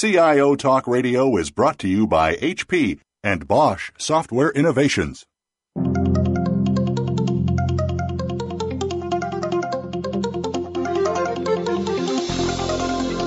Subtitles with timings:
[0.00, 5.26] CIO Talk Radio is brought to you by HP and Bosch Software Innovations.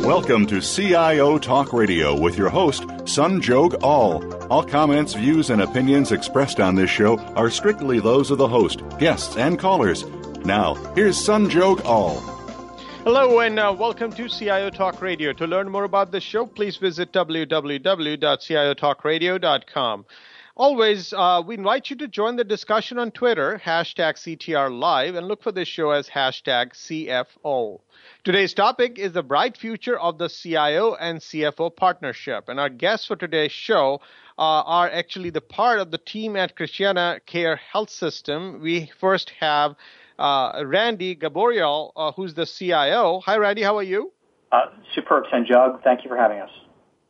[0.04, 4.24] Welcome to CIO Talk Radio with your host, Sanjog Aul.
[4.46, 8.47] All All comments, views, and opinions expressed on this show are strictly those of the
[8.47, 10.05] host, guests, and callers.
[10.44, 12.33] Now, here's Sanjog Aul.
[13.06, 15.33] Hello and uh, welcome to CIO Talk Radio.
[15.33, 20.05] To learn more about the show, please visit www.ciotalkradio.com.
[20.55, 25.27] Always, uh, we invite you to join the discussion on Twitter, hashtag CTR Live, and
[25.27, 27.81] look for this show as hashtag CFO.
[28.23, 32.48] Today's topic is the bright future of the CIO and CFO partnership.
[32.48, 33.99] And our guests for today's show
[34.38, 38.62] uh, are actually the part of the team at Christiana Care Health System.
[38.62, 39.76] We first have
[40.20, 43.21] uh, Randy Gaboriault, uh, who's the CIO.
[43.26, 43.62] Hi, Randy.
[43.62, 44.12] How are you?
[44.52, 45.84] Uh, superb, Sanjog.
[45.84, 46.49] Thank you for having us.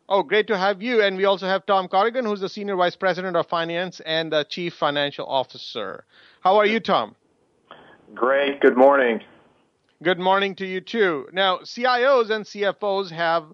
[0.09, 1.01] Oh, great to have you.
[1.01, 4.43] And we also have Tom Corrigan, who's the Senior Vice President of Finance and the
[4.43, 6.05] Chief Financial Officer.
[6.41, 7.15] How are you, Tom?
[8.13, 8.59] Great.
[8.59, 9.21] Good morning.
[10.03, 11.27] Good morning to you, too.
[11.31, 13.45] Now, CIOs and CFOs have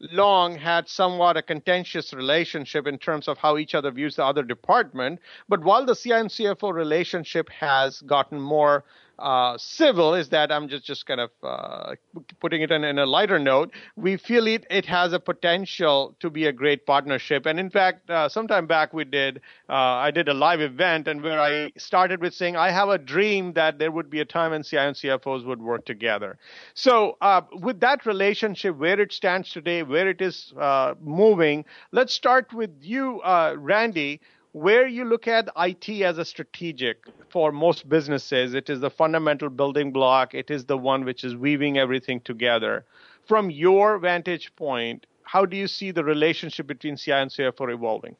[0.00, 4.42] long had somewhat a contentious relationship in terms of how each other views the other
[4.42, 5.20] department.
[5.48, 8.84] But while the CIO and CFO relationship has gotten more
[9.20, 11.94] uh, civil is that I'm just just kind of uh,
[12.40, 13.72] putting it in, in, a lighter note.
[13.96, 18.08] We feel it it has a potential to be a great partnership, and in fact,
[18.10, 22.20] uh, sometime back we did uh, I did a live event, and where I started
[22.20, 24.96] with saying I have a dream that there would be a time when CIO and
[24.96, 26.38] CFOs would work together.
[26.74, 32.12] So uh, with that relationship, where it stands today, where it is uh, moving, let's
[32.12, 34.20] start with you, Randy
[34.52, 39.48] where you look at IT as a strategic for most businesses, it is the fundamental
[39.48, 40.34] building block.
[40.34, 42.84] It is the one which is weaving everything together.
[43.26, 48.16] From your vantage point, how do you see the relationship between CI and CFO evolving?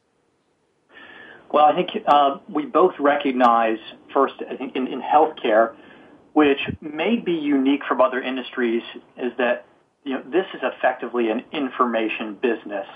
[1.51, 3.79] Well, I think uh, we both recognize
[4.13, 5.75] first, I think in, in healthcare,
[6.31, 8.83] which may be unique from other industries,
[9.17, 9.65] is that
[10.05, 12.87] you know this is effectively an information business,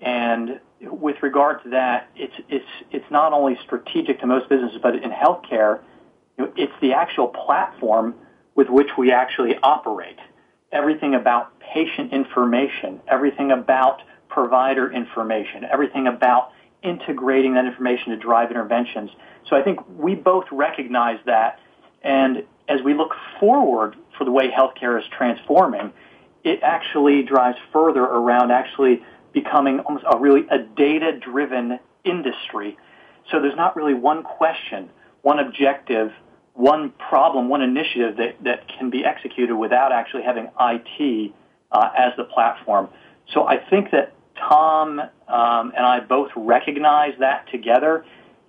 [0.00, 4.94] and with regard to that, it's it's it's not only strategic to most businesses, but
[4.96, 5.80] in healthcare,
[6.38, 8.14] you know, it's the actual platform
[8.54, 10.18] with which we actually operate.
[10.72, 16.50] Everything about patient information, everything about provider information, everything about
[16.82, 19.10] integrating that information to drive interventions.
[19.48, 21.60] So I think we both recognize that,
[22.02, 25.92] and as we look forward for the way healthcare is transforming,
[26.42, 29.02] it actually drives further around actually
[29.34, 32.78] becoming almost a really a data-driven industry.
[33.30, 34.88] So there's not really one question,
[35.22, 36.12] one objective,
[36.54, 41.32] one problem, one initiative that, that can be executed without actually having IT
[41.72, 42.88] uh, as the platform.
[43.32, 48.04] So I think that Tom um, and I both recognize that together,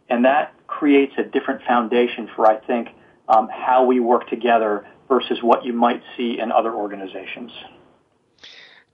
[0.10, 2.90] and that creates a different foundation for, I think,
[3.28, 7.52] um, how we work together versus what you might see in other organizations.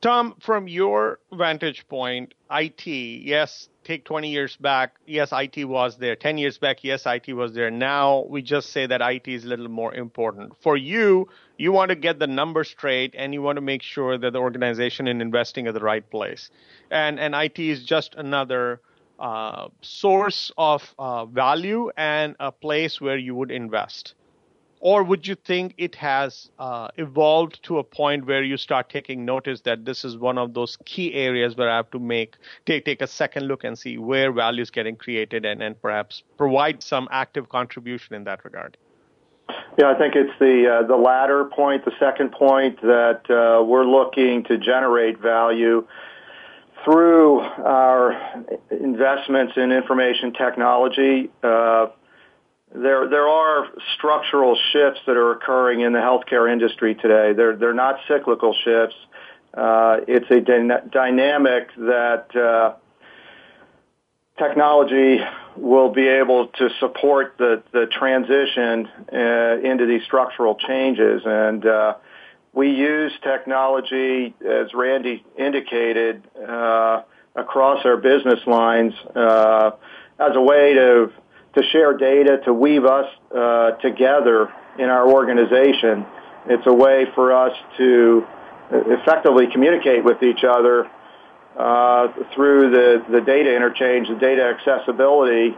[0.01, 6.16] Tom, from your vantage point, IT, yes, take 20 years back, yes, IT was there.
[6.16, 7.69] 10 years back, yes, IT was there.
[7.69, 10.53] Now we just say that IT is a little more important.
[10.63, 14.17] For you, you want to get the numbers straight and you want to make sure
[14.17, 16.50] that the organization is investing at the right place.
[16.89, 18.81] And, and IT is just another
[19.19, 24.16] uh, source of uh, value and a place where you would invest
[24.81, 29.24] or would you think it has uh, evolved to a point where you start taking
[29.24, 32.84] notice that this is one of those key areas where I have to make take
[32.84, 36.81] take a second look and see where value is getting created and, and perhaps provide
[36.81, 38.75] some active contribution in that regard?
[39.78, 43.86] Yeah, I think it's the uh, the latter point, the second point that uh, we're
[43.86, 45.88] looking to generate value
[46.84, 48.18] through our
[48.72, 51.30] investments in information technology.
[52.73, 53.67] There there are
[53.97, 57.33] structural shifts that are occurring in the healthcare industry today.
[57.33, 58.95] They're they're not cyclical shifts.
[59.53, 62.75] Uh, it's a dy- dynamic that uh,
[64.38, 65.19] technology
[65.57, 71.65] will be able to support the the transition uh, into these structural changes and.
[71.65, 71.95] Uh,
[72.53, 77.03] we use technology, as Randy indicated, uh,
[77.33, 79.71] across our business lines uh,
[80.19, 81.13] as a way to
[81.56, 86.06] to share data, to weave us uh, together in our organization.
[86.48, 88.25] It's a way for us to
[88.71, 90.89] effectively communicate with each other
[91.57, 95.57] uh, through the, the data interchange, the data accessibility.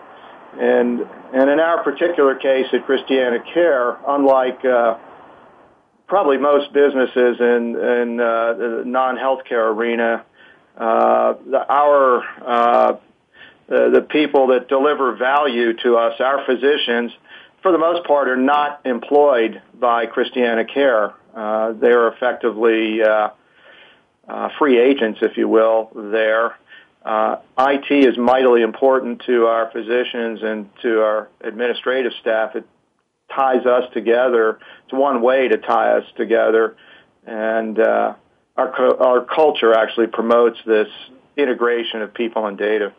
[0.60, 1.02] And,
[1.34, 4.98] and in our particular case at Christiana Care, unlike uh,
[6.08, 10.26] probably most businesses in, in uh, the non-healthcare arena,
[10.78, 13.00] uh, the, our
[13.70, 17.12] uh, the, people that deliver value to us, our physicians,
[17.62, 21.14] for the most part, are not employed by Christiana Care.
[21.34, 23.30] Uh, they're effectively uh,
[24.28, 26.58] uh, free agents, if you will, there.
[27.06, 32.56] Uh, IT is mightily important to our physicians and to our administrative staff.
[32.56, 32.66] It
[33.34, 34.60] ties us together.
[34.86, 36.78] It's one way to tie us together,
[37.26, 38.14] and uh,
[38.56, 40.88] our our culture actually promotes this
[41.36, 42.94] integration of people and data.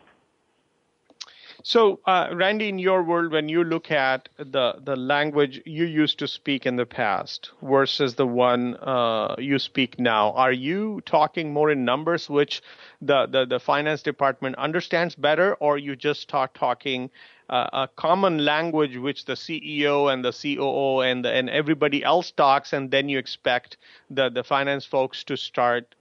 [1.67, 6.19] So, uh, Randy, in your world, when you look at the, the language you used
[6.19, 11.51] to speak in the past versus the one uh, you speak now, are you talking
[11.51, 12.61] more in numbers, which
[13.01, 17.09] the, the, the finance department understands better, or you just start talking
[17.49, 22.29] uh, a common language which the CEO and the COO and the, and everybody else
[22.29, 23.77] talks, and then you expect
[24.11, 25.95] the the finance folks to start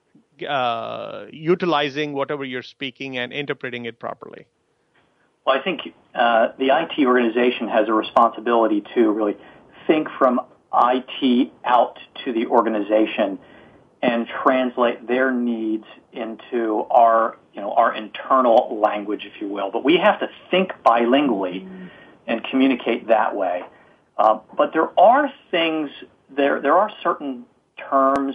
[0.47, 4.47] uh, utilizing whatever you're speaking and interpreting it properly.
[5.45, 5.81] Well, I think
[6.15, 9.37] uh, the IT organization has a responsibility to really
[9.87, 10.41] think from
[10.73, 13.39] IT out to the organization
[14.03, 19.71] and translate their needs into our, you know, our internal language, if you will.
[19.71, 21.69] But we have to think bilingually
[22.27, 23.63] and communicate that way.
[24.17, 25.91] Uh, but there are things
[26.31, 26.61] there.
[26.61, 27.45] There are certain
[27.91, 28.35] terms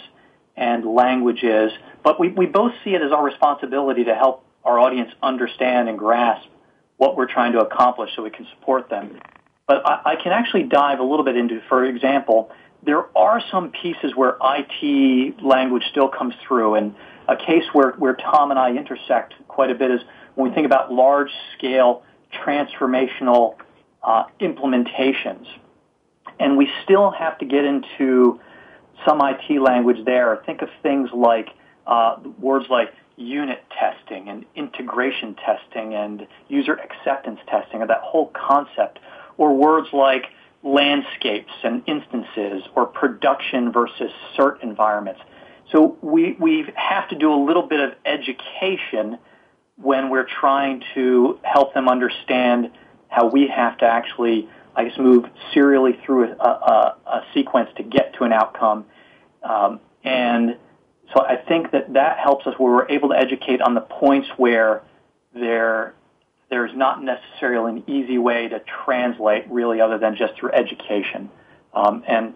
[0.56, 1.71] and languages,
[2.03, 5.97] but we, we both see it as our responsibility to help our audience understand and
[5.97, 6.47] grasp
[6.99, 9.19] what we're trying to accomplish so we can support them.
[9.67, 12.51] But I, I can actually dive a little bit into, for example,
[12.83, 16.93] there are some pieces where IT language still comes through, and
[17.27, 20.01] a case where, where Tom and I intersect quite a bit is
[20.35, 22.03] when we think about large scale
[22.33, 23.55] transformational
[24.03, 25.47] uh, implementations.
[26.37, 28.39] And we still have to get into
[29.05, 30.41] some IT language there.
[30.45, 31.47] Think of things like
[31.87, 38.27] uh, words like unit testing and integration testing and user acceptance testing, or that whole
[38.27, 39.00] concept,
[39.38, 40.25] or words like
[40.63, 45.21] landscapes and instances, or production versus cert environments.
[45.71, 49.19] So we, we have to do a little bit of education
[49.75, 52.71] when we're trying to help them understand
[53.07, 57.83] how we have to actually, I guess, move serially through a, a, a sequence to
[57.83, 58.86] get to an outcome.
[59.44, 60.57] Um, and
[61.13, 64.27] so I think that that helps us where we're able to educate on the points
[64.38, 64.83] where
[65.33, 65.94] there
[66.50, 71.29] there's not necessarily an easy way to translate really other than just through education.
[71.73, 72.33] Um, and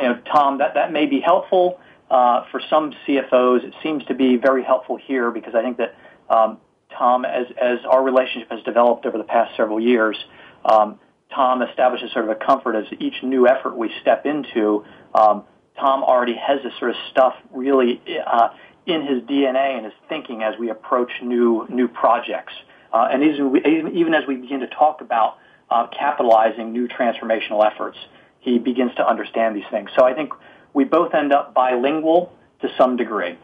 [0.00, 1.80] you know, Tom, that, that may be helpful
[2.10, 3.64] uh, for some CFOs.
[3.64, 5.96] It seems to be very helpful here because I think that
[6.28, 6.58] um,
[6.96, 10.16] Tom, as, as our relationship has developed over the past several years,
[10.64, 10.98] um,
[11.34, 14.84] Tom establishes sort of a comfort as each new effort we step into,
[15.14, 15.44] um,
[15.78, 18.50] Tom already has this sort of stuff really uh,
[18.86, 22.52] in his DNA and his thinking as we approach new new projects.
[22.92, 25.38] Uh, and even, even as we begin to talk about
[25.70, 27.96] uh, capitalizing new transformational efforts,
[28.40, 29.88] he begins to understand these things.
[29.96, 30.32] So I think
[30.74, 33.38] we both end up bilingual to some degree.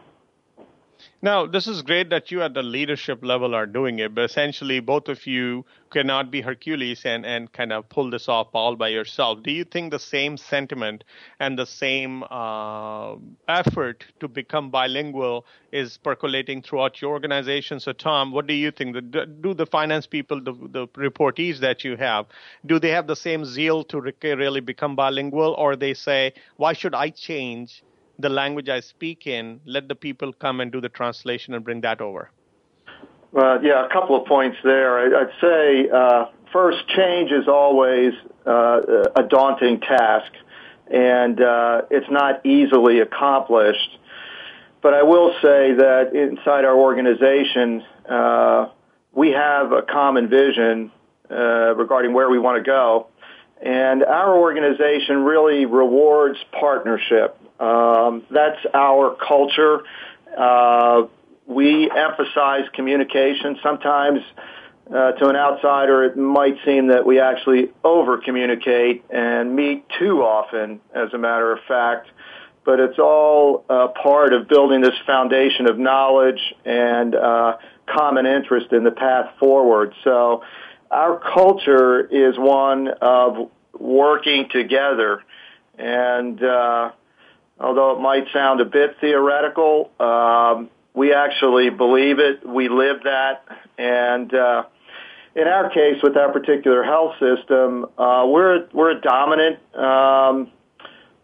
[1.21, 4.79] Now, this is great that you at the leadership level are doing it, but essentially
[4.79, 8.89] both of you cannot be Hercules and, and kind of pull this off all by
[8.89, 9.43] yourself.
[9.43, 11.03] Do you think the same sentiment
[11.39, 13.15] and the same uh,
[13.47, 17.79] effort to become bilingual is percolating throughout your organization?
[17.79, 18.95] So, Tom, what do you think?
[19.41, 22.27] Do the finance people, the, the reportees that you have,
[22.65, 26.95] do they have the same zeal to really become bilingual, or they say, why should
[26.95, 27.83] I change?
[28.19, 31.81] The language I speak in, let the people come and do the translation and bring
[31.81, 32.29] that over?
[33.31, 35.17] Well, yeah, a couple of points there.
[35.17, 38.13] I'd say uh, first, change is always
[38.45, 38.81] uh,
[39.15, 40.31] a daunting task,
[40.91, 43.97] and uh, it's not easily accomplished.
[44.81, 48.69] But I will say that inside our organization, uh,
[49.13, 50.91] we have a common vision
[51.29, 53.07] uh, regarding where we want to go.
[53.61, 57.38] And our organization really rewards partnership.
[57.59, 59.83] Um, that's our culture.
[60.37, 61.03] Uh,
[61.45, 63.59] we emphasize communication.
[63.61, 64.21] Sometimes,
[64.87, 70.21] uh, to an outsider, it might seem that we actually over communicate and meet too
[70.21, 72.09] often, as a matter of fact.
[72.65, 78.71] But it's all uh, part of building this foundation of knowledge and uh, common interest
[78.71, 79.93] in the path forward.
[80.03, 80.43] So,
[80.91, 85.23] our culture is one of working together,
[85.77, 86.91] and uh,
[87.59, 92.47] although it might sound a bit theoretical, um, we actually believe it.
[92.47, 93.45] We live that,
[93.77, 94.63] and uh,
[95.35, 100.51] in our case, with our particular health system, uh, we're we're a dominant um,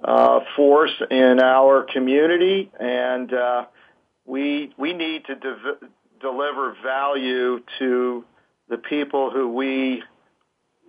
[0.03, 3.65] uh, force in our community, and uh,
[4.25, 5.77] we we need to de-
[6.21, 8.23] deliver value to
[8.69, 10.03] the people who we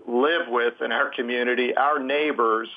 [0.07, 2.69] live with in our community, our neighbors.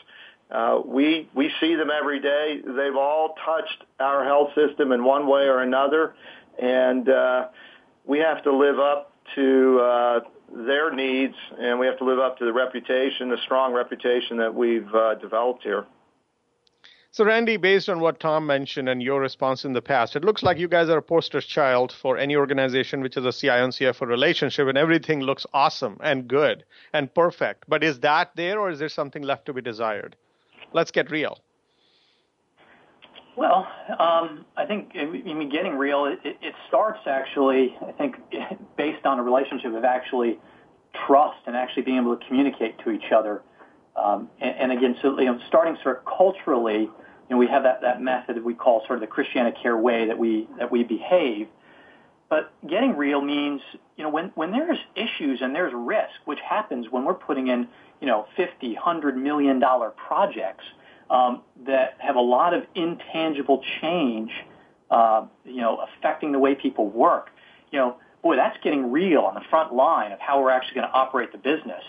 [0.51, 2.59] Uh, we we see them every day.
[2.65, 6.15] They've all touched our health system in one way or another,
[6.57, 7.47] and uh,
[8.05, 10.19] we have to live up to uh,
[10.51, 14.55] their needs, and we have to live up to the reputation, the strong reputation that
[14.55, 15.85] we've uh, developed here.
[17.11, 20.43] So, Randy, based on what Tom mentioned and your response in the past, it looks
[20.43, 23.73] like you guys are a poster child for any organization which is a CIO and
[23.73, 27.65] CFO relationship, and everything looks awesome and good and perfect.
[27.67, 30.15] But is that there, or is there something left to be desired?
[30.73, 31.39] Let's get real.
[33.35, 36.05] Well, um, I think I mean getting real.
[36.05, 38.15] It, it starts actually, I think,
[38.77, 40.39] based on a relationship of actually
[41.07, 43.41] trust and actually being able to communicate to each other.
[43.95, 46.89] Um, and, and, again, so you know, starting sort of culturally, you
[47.29, 50.05] know, we have that, that method that we call sort of the Christiana Care way
[50.07, 51.47] that we that we behave.
[52.29, 53.61] But getting real means,
[53.97, 57.67] you know, when when there's issues and there's risk, which happens when we're putting in,
[57.99, 60.63] you know, fifty, hundred million dollar projects
[61.09, 64.31] um, that have a lot of intangible change,
[64.91, 67.29] uh, you know, affecting the way people work.
[67.71, 70.87] You know, boy, that's getting real on the front line of how we're actually going
[70.87, 71.83] to operate the business.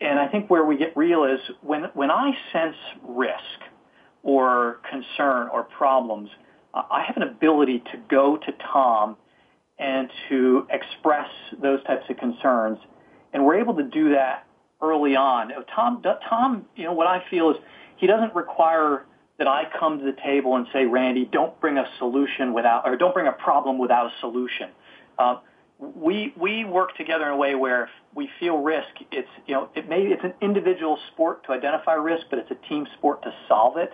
[0.00, 3.38] And I think where we get real is when, when I sense risk
[4.22, 6.30] or concern or problems,
[6.74, 9.16] uh, I have an ability to go to Tom
[9.78, 11.28] and to express
[11.60, 12.78] those types of concerns.
[13.32, 14.46] And we're able to do that
[14.80, 15.50] early on.
[15.74, 17.56] Tom, Tom, you know, what I feel is
[17.96, 19.06] he doesn't require
[19.38, 22.96] that I come to the table and say, Randy, don't bring a solution without, or
[22.96, 24.70] don't bring a problem without a solution.
[25.18, 25.36] Uh,
[25.78, 29.68] we we work together in a way where if we feel risk, it's you know
[29.74, 33.34] it may it's an individual sport to identify risk, but it's a team sport to
[33.48, 33.92] solve it.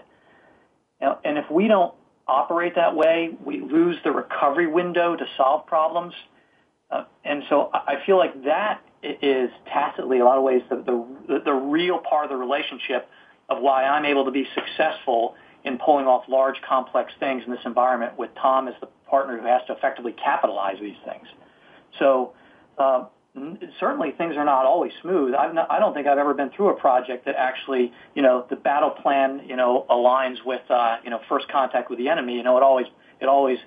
[1.01, 1.95] And if we don't
[2.31, 6.15] operate that way, we lose the recovery window to solve problems.
[6.91, 11.43] Uh, and so I feel like that is tacitly, a lot of ways, the, the,
[11.45, 13.09] the real part of the relationship
[13.49, 15.35] of why I'm able to be successful
[15.65, 19.47] in pulling off large, complex things in this environment with Tom as the partner who
[19.47, 21.27] has to effectively capitalize these things.
[21.99, 22.33] So
[22.79, 23.05] uh,
[23.79, 25.35] certainly things are not always smooth.
[25.35, 28.45] I've not, I don't think I've ever been through a project that actually, you know,
[28.51, 32.35] the battle plan, you know, aligns with, uh, you know, first contact with the enemy.
[32.35, 32.87] You know, it always
[33.21, 33.59] it always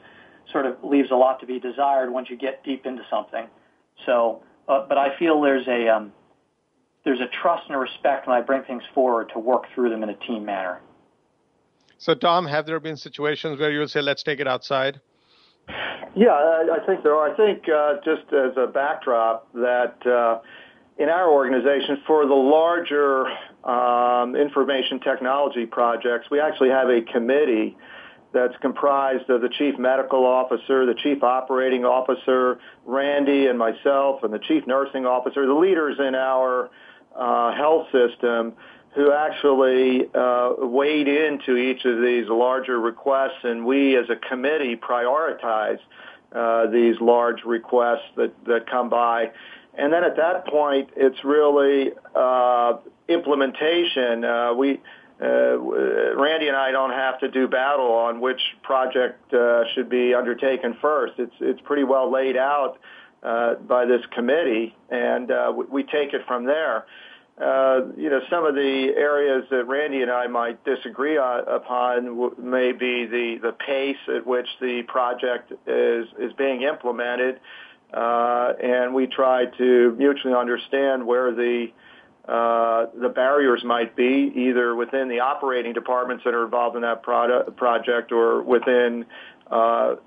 [0.52, 3.48] sort of leaves a lot to be desired once you get deep into something.
[4.06, 6.12] So, uh, but I feel there's a um,
[7.06, 10.04] there's a trust and a respect when I bring things forward to work through them
[10.04, 10.82] in a team manner.
[11.98, 15.00] So, Tom, have there been situations where you would say, let's take it outside?
[16.16, 17.34] Yeah, I, think there are.
[17.34, 20.42] I think uh, just as a backdrop that uh,
[20.98, 23.26] in our organization, for the larger
[23.64, 27.76] um, information technology projects, we actually have a committee
[28.32, 34.34] that's comprised of the chief medical officer, the chief operating officer, Randy and myself, and
[34.34, 36.70] the chief nursing officer, the leaders in our
[37.16, 38.54] uh, health system
[38.96, 44.76] who actually uh, wade into each of these larger requests, and we as a committee
[44.76, 45.80] prioritize
[46.32, 49.32] uh, these large requests that, that come by.
[49.76, 54.24] And then at that point, it's really uh, implementation.
[54.24, 54.80] Uh, we
[55.22, 55.58] uh,
[56.16, 60.76] Randy and I don't have to do battle on which project uh, should be undertaken
[60.82, 61.14] first.
[61.18, 62.78] It's it's pretty well laid out
[63.24, 66.86] uh, by this committee, and uh, we, we take it from there
[67.42, 72.06] uh, you know, some of the areas that Randy and I might disagree on, upon
[72.06, 77.40] w- may be the, the pace at which the project is, is being implemented.
[77.92, 81.68] Uh, and we try to mutually understand where the,
[82.28, 87.02] uh, the barriers might be, either within the operating departments that are involved in that
[87.02, 89.06] product, project or within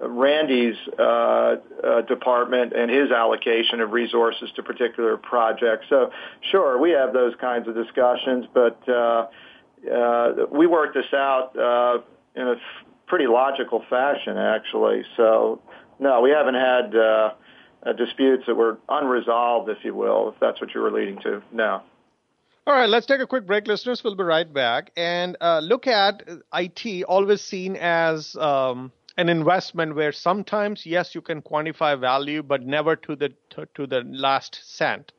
[0.01, 5.87] Randy's uh, uh, department and his allocation of resources to particular projects.
[5.89, 6.11] So,
[6.51, 9.27] sure, we have those kinds of discussions, but uh,
[9.93, 12.03] uh, we work this out uh,
[12.35, 12.57] in a
[13.07, 15.03] pretty logical fashion, actually.
[15.17, 15.61] So,
[15.99, 17.31] no, we haven't had uh,
[17.85, 21.43] uh, disputes that were unresolved, if you will, if that's what you were leading to.
[21.53, 21.83] No.
[22.67, 24.03] All right, let's take a quick break, listeners.
[24.03, 29.95] We'll be right back and uh, look at IT, always seen as um, an investment
[29.95, 34.61] where sometimes yes you can quantify value but never to the to, to the last
[34.63, 35.13] cent.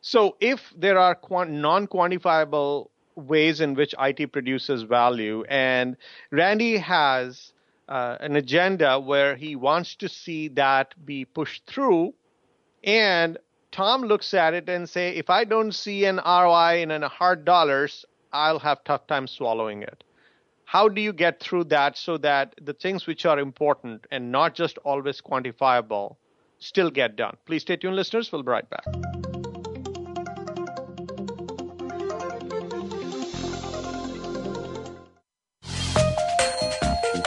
[0.00, 5.96] So if there are non quantifiable ways in which IT produces value and
[6.30, 7.52] Randy has
[7.88, 12.14] uh, an agenda where he wants to see that be pushed through
[12.84, 13.36] and
[13.72, 17.44] Tom looks at it and say if I don't see an ROI in a hard
[17.44, 20.04] dollars I'll have tough time swallowing it
[20.70, 24.54] how do you get through that so that the things which are important and not
[24.54, 26.14] just always quantifiable
[26.60, 27.36] still get done?
[27.44, 28.30] Please stay tuned, listeners.
[28.30, 28.84] We'll be right back.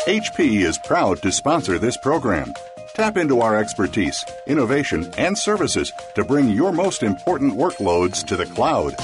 [0.08, 2.54] HP is proud to sponsor this program.
[2.96, 8.46] Tap into our expertise, innovation, and services to bring your most important workloads to the
[8.46, 8.96] cloud.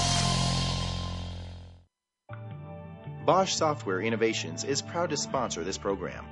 [3.30, 6.26] Bosch Software Innovations is proud to sponsor this program.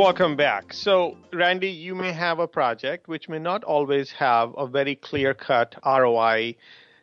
[0.00, 0.72] Welcome back.
[0.72, 5.34] So, Randy, you may have a project which may not always have a very clear
[5.34, 6.56] cut ROI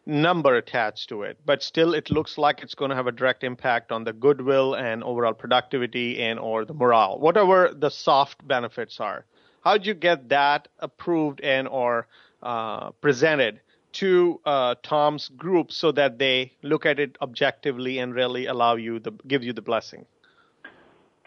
[0.08, 3.44] number attached to it, but still it looks like it's going to have a direct
[3.44, 9.00] impact on the goodwill and overall productivity and or the morale, whatever the soft benefits
[9.00, 9.26] are.
[9.64, 12.08] How'd you get that approved and or
[12.42, 13.60] uh, presented
[13.92, 18.98] to uh, Tom's group so that they look at it objectively and really allow you
[18.98, 20.08] the give you the blessing?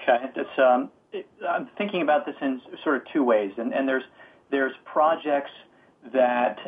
[0.02, 0.90] Okay, it's um,
[1.48, 4.04] I'm thinking about this in sort of two ways, and, and there's
[4.50, 5.50] there's projects
[6.12, 6.58] that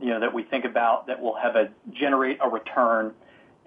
[0.00, 3.12] you know that we think about that will have a generate a return.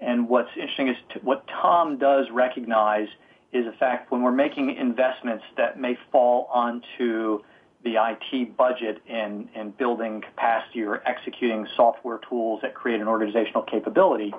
[0.00, 3.08] And what's interesting is t- what Tom does recognize
[3.52, 7.42] is the fact when we're making investments that may fall onto
[7.82, 13.62] the IT budget in, in building capacity or executing software tools that create an organizational
[13.62, 14.34] capability,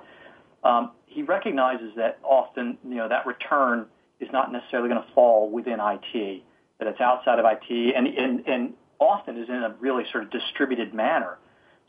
[0.63, 3.87] um, he recognizes that often you know that return
[4.19, 6.43] is not necessarily going to fall within IT,
[6.79, 10.31] that it's outside of IT, and, and, and often is in a really sort of
[10.31, 11.37] distributed manner.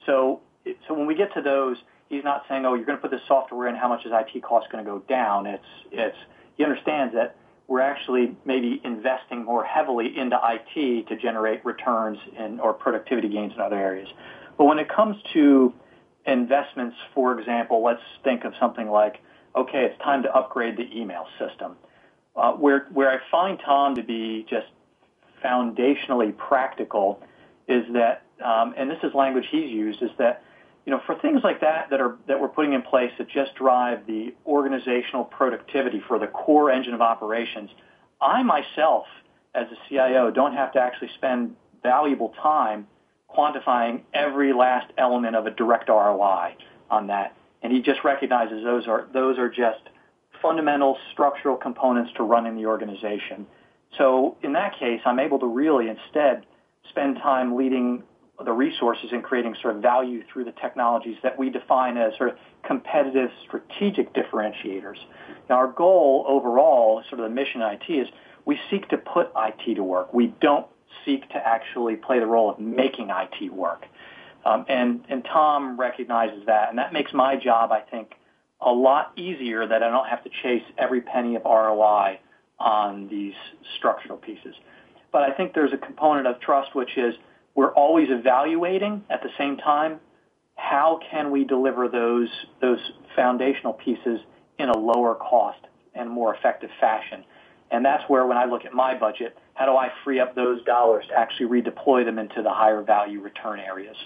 [0.07, 0.41] So,
[0.87, 1.77] so when we get to those,
[2.09, 4.43] he's not saying, oh, you're going to put this software in, how much is IT
[4.43, 5.47] cost going to go down?
[5.47, 6.17] It's, it's,
[6.57, 7.37] he understands that
[7.69, 13.53] we're actually maybe investing more heavily into IT to generate returns and or productivity gains
[13.55, 14.09] in other areas.
[14.57, 15.73] But when it comes to
[16.27, 19.17] investments, for example, let's think of something like,
[19.55, 21.77] okay, it's time to upgrade the email system.
[22.39, 24.69] Uh, where where I find Tom to be just
[25.45, 27.21] foundationally practical
[27.67, 30.45] is that, um, and this is language he's used, is that
[30.87, 33.57] you know for things like that that are that we're putting in place that just
[33.57, 37.71] drive the organizational productivity for the core engine of operations.
[38.21, 39.07] I myself,
[39.55, 42.87] as a CIO, don't have to actually spend valuable time
[43.29, 46.55] quantifying every last element of a direct ROI
[46.89, 47.35] on that.
[47.63, 49.83] And he just recognizes those are those are just
[50.43, 53.47] fundamental structural components to running the organization.
[53.97, 56.45] So in that case, I'm able to really instead
[56.89, 58.03] spend time leading
[58.45, 62.31] the resources and creating sort of value through the technologies that we define as sort
[62.31, 64.97] of competitive strategic differentiators.
[65.49, 68.07] Now our goal overall, sort of the mission IT is
[68.45, 70.15] we seek to put IT to work.
[70.15, 70.67] We don't
[71.05, 73.87] seek to actually play the role of making IT work.
[74.45, 78.15] Um, and, and Tom recognizes that, and that makes my job, I think,
[78.61, 82.19] a lot easier that I don't have to chase every penny of ROI
[82.59, 83.35] on these
[83.77, 84.55] structural pieces.
[85.13, 87.15] But I think there's a component of trust which is
[87.55, 90.01] we're always evaluating at the same time
[90.57, 92.29] how can we deliver those
[92.61, 92.79] those
[93.15, 94.21] foundational pieces
[94.59, 95.61] in a lower cost
[95.95, 97.25] and more effective fashion.
[97.71, 100.63] And that's where when I look at my budget, how do I free up those
[100.65, 103.97] dollars to actually redeploy them into the higher value return areas?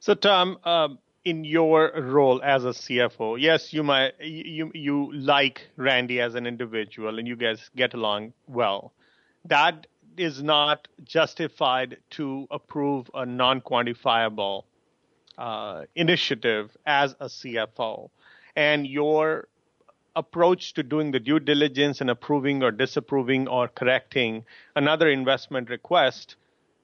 [0.00, 5.68] So Tom, um, in your role as a CFO, yes, you might you you like
[5.76, 8.92] Randy as an individual, and you guys get along well.
[9.44, 14.64] That is not justified to approve a non-quantifiable
[15.38, 18.10] uh, initiative as a CFO,
[18.56, 19.48] and your
[20.14, 24.44] approach to doing the due diligence and approving or disapproving or correcting
[24.76, 26.36] another investment request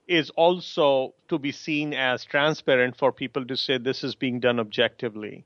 [0.09, 4.59] is also to be seen as transparent for people to say this is being done
[4.59, 5.45] objectively.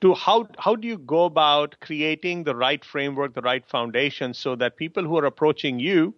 [0.00, 4.56] To how how do you go about creating the right framework the right foundation so
[4.56, 6.14] that people who are approaching you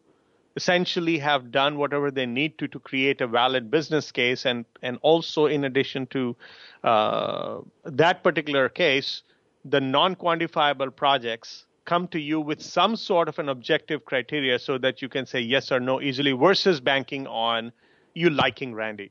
[0.56, 4.98] essentially have done whatever they need to to create a valid business case and and
[5.02, 6.36] also in addition to
[6.84, 9.22] uh, that particular case
[9.64, 15.02] the non-quantifiable projects come to you with some sort of an objective criteria so that
[15.02, 17.72] you can say yes or no easily versus banking on
[18.14, 19.10] you liking Randy.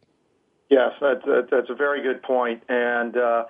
[0.69, 2.63] Yes, that's, that's a very good point.
[2.69, 3.45] And uh,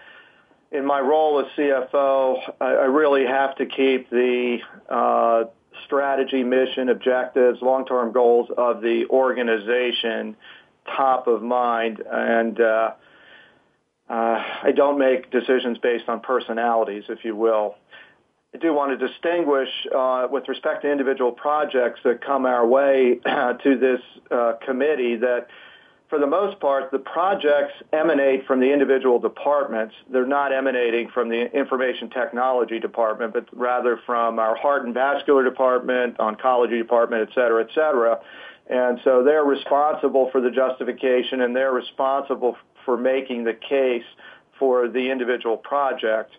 [0.71, 4.57] in my role as CFO, I, I really have to keep the
[4.89, 5.43] uh,
[5.85, 10.35] strategy, mission, objectives, long-term goals of the organization
[10.85, 12.01] top of mind.
[12.11, 12.91] And uh,
[14.09, 17.75] uh, I don't make decisions based on personalities, if you will.
[18.53, 23.19] I do want to distinguish uh, with respect to individual projects that come our way
[23.25, 25.47] to this uh, committee that
[26.09, 29.95] for the most part, the projects emanate from the individual departments.
[30.11, 35.45] They're not emanating from the information technology department, but rather from our heart and vascular
[35.45, 38.19] department, oncology department, et cetera, et cetera.
[38.69, 44.03] And so they're responsible for the justification and they're responsible for making the case
[44.59, 46.33] for the individual project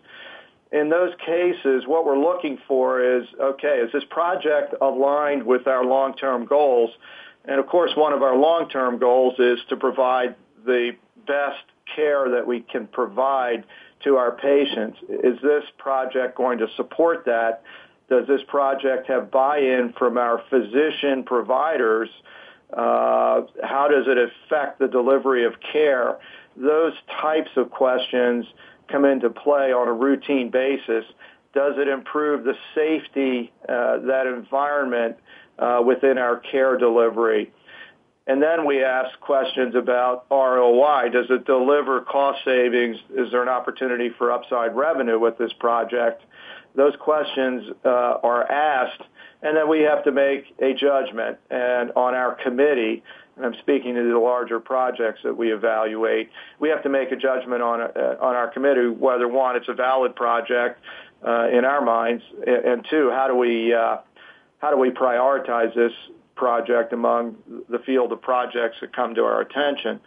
[0.73, 5.85] in those cases, what we're looking for is, okay, is this project aligned with our
[5.85, 6.89] long-term goals?
[7.45, 10.95] And of course, one of our long-term goals is to provide the
[11.27, 11.63] best
[11.95, 13.65] care that we can provide
[14.03, 14.97] to our patients.
[15.07, 17.61] Is this project going to support that?
[18.09, 22.09] Does this project have buy-in from our physician providers?
[22.71, 26.17] Uh, how does it affect the delivery of care?
[26.57, 28.45] Those types of questions
[28.87, 31.05] come into play on a routine basis?
[31.53, 35.17] Does it improve the safety, uh, that environment
[35.59, 37.51] uh, within our care delivery?
[38.25, 41.09] And then we ask questions about ROI.
[41.09, 42.97] Does it deliver cost savings?
[43.15, 46.23] Is there an opportunity for upside revenue with this project?
[46.75, 47.89] Those questions uh,
[48.23, 49.01] are asked,
[49.41, 51.37] and then we have to make a judgment.
[51.51, 53.03] And on our committee,
[53.35, 57.15] and I'm speaking to the larger projects that we evaluate, we have to make a
[57.15, 60.81] judgment on uh, on our committee whether one, it's a valid project
[61.25, 63.97] uh, in our minds, and two, how do we uh,
[64.59, 65.93] how do we prioritize this
[66.35, 67.35] project among
[67.69, 69.99] the field of projects that come to our attention?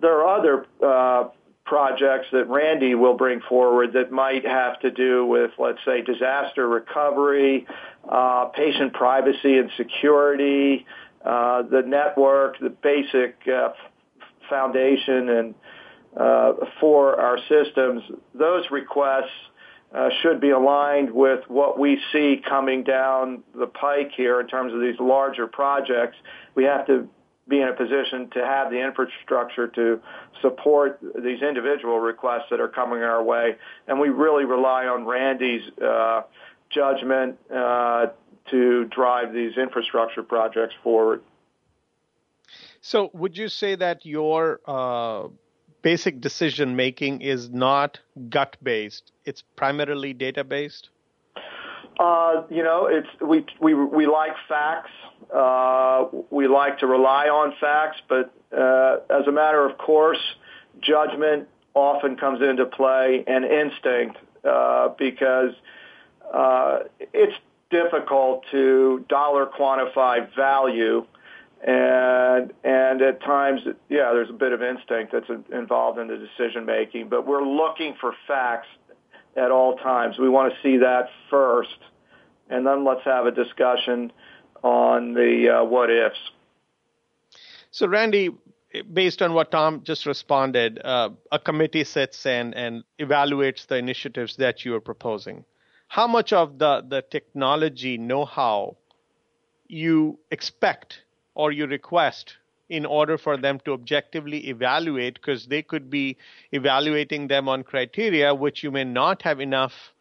[0.00, 1.28] There are other uh,
[1.64, 6.66] projects that Randy will bring forward that might have to do with, let's say, disaster
[6.66, 7.66] recovery,
[8.08, 10.86] uh, patient privacy and security,
[11.24, 13.70] uh, the network, the basic uh,
[14.48, 15.54] foundation and
[16.16, 18.02] uh, for our systems,
[18.34, 19.30] those requests
[19.94, 24.72] uh, should be aligned with what we see coming down the pike here in terms
[24.72, 26.16] of these larger projects.
[26.54, 27.08] We have to
[27.48, 30.00] be in a position to have the infrastructure to
[30.42, 33.56] support these individual requests that are coming our way.
[33.86, 36.22] And we really rely on Randy's uh,
[36.68, 38.08] judgment uh,
[38.50, 41.22] to drive these infrastructure projects forward.
[42.80, 45.28] So, would you say that your uh,
[45.82, 50.90] basic decision making is not gut based; it's primarily data based?
[51.98, 54.92] Uh, you know, it's we we we like facts.
[55.34, 60.20] Uh, we like to rely on facts, but uh, as a matter of course,
[60.80, 65.52] judgment often comes into play and instinct uh, because
[66.32, 66.80] uh,
[67.12, 67.34] it's
[67.70, 71.04] difficult to dollar quantify value
[71.66, 76.64] and and at times yeah there's a bit of instinct that's involved in the decision
[76.64, 78.68] making but we're looking for facts
[79.38, 80.18] at all times.
[80.18, 81.78] We want to see that first
[82.50, 84.12] and then let's have a discussion
[84.62, 86.18] on the uh, what ifs.
[87.70, 88.30] So randy
[88.92, 94.36] based on what tom just responded uh, a committee sits and and evaluates the initiatives
[94.36, 95.44] that you are proposing
[95.88, 98.76] how much of the, the technology know how
[99.66, 101.02] you expect
[101.34, 102.36] or you request
[102.68, 106.16] in order for them to objectively evaluate because they could be
[106.52, 109.92] evaluating them on criteria which you may not have enough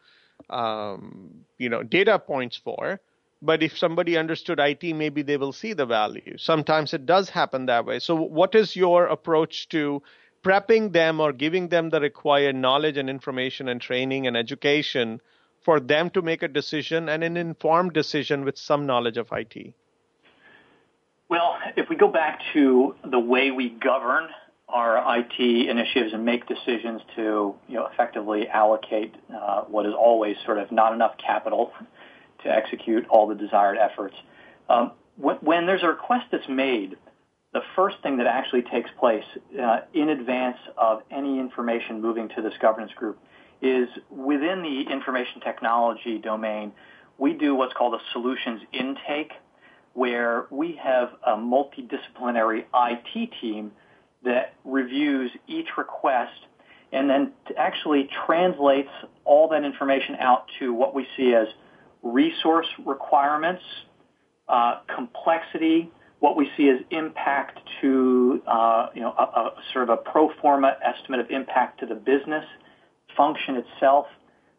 [0.49, 2.99] um, you know data points for
[3.41, 6.37] but if somebody understood IT, maybe they will see the value.
[6.37, 7.99] Sometimes it does happen that way.
[7.99, 10.01] So, what is your approach to
[10.43, 15.21] prepping them or giving them the required knowledge and information and training and education
[15.67, 19.73] for them to make a decision and an informed decision with some knowledge of IT?
[21.27, 24.29] Well, if we go back to the way we govern
[24.69, 25.37] our IT
[25.69, 30.71] initiatives and make decisions to you know, effectively allocate uh, what is always sort of
[30.71, 31.73] not enough capital
[32.43, 34.15] to execute all the desired efforts.
[34.69, 36.95] Um, when, when, there's a request that's made,
[37.51, 39.25] the first thing that actually takes place
[39.61, 43.19] uh, in advance of any information moving to this governance group
[43.61, 46.71] is within the information technology domain,
[47.17, 49.31] we do what's called a solutions intake,
[49.93, 53.71] where we have a multidisciplinary IT team
[54.23, 56.33] that reviews each request
[56.91, 58.89] and then actually translates
[59.25, 61.47] all that information out to what we see as
[62.01, 63.63] resource requirements,
[64.47, 69.89] uh, complexity, what we see as impact to, uh, you know, a, a, sort of
[69.89, 72.45] a pro forma estimate of impact to the business,
[73.17, 74.05] function itself.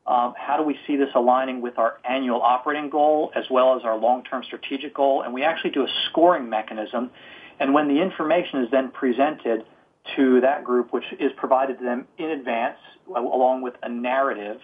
[0.06, 3.84] Um, how do we see this aligning with our annual operating goal as well as
[3.84, 5.22] our long-term strategic goal?
[5.22, 7.10] And we actually do a scoring mechanism
[7.60, 9.64] and when the information is then presented
[10.16, 12.78] to that group, which is provided to them in advance,
[13.14, 14.60] along with a narrative,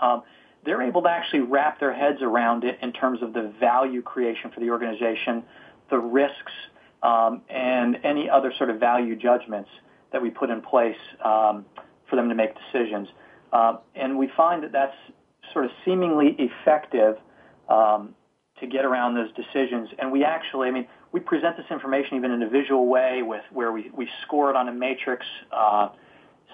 [0.00, 0.22] um,
[0.64, 4.50] they're able to actually wrap their heads around it in terms of the value creation
[4.50, 5.44] for the organization,
[5.90, 6.52] the risks,
[7.02, 9.70] um, and any other sort of value judgments
[10.12, 11.64] that we put in place um,
[12.08, 13.08] for them to make decisions.
[13.52, 14.96] Uh, and we find that that's
[15.52, 17.16] sort of seemingly effective
[17.68, 18.14] um,
[18.60, 19.88] to get around those decisions.
[19.98, 23.42] And we actually, I mean, we present this information even in a visual way with
[23.52, 25.88] where we, we score it on a matrix uh,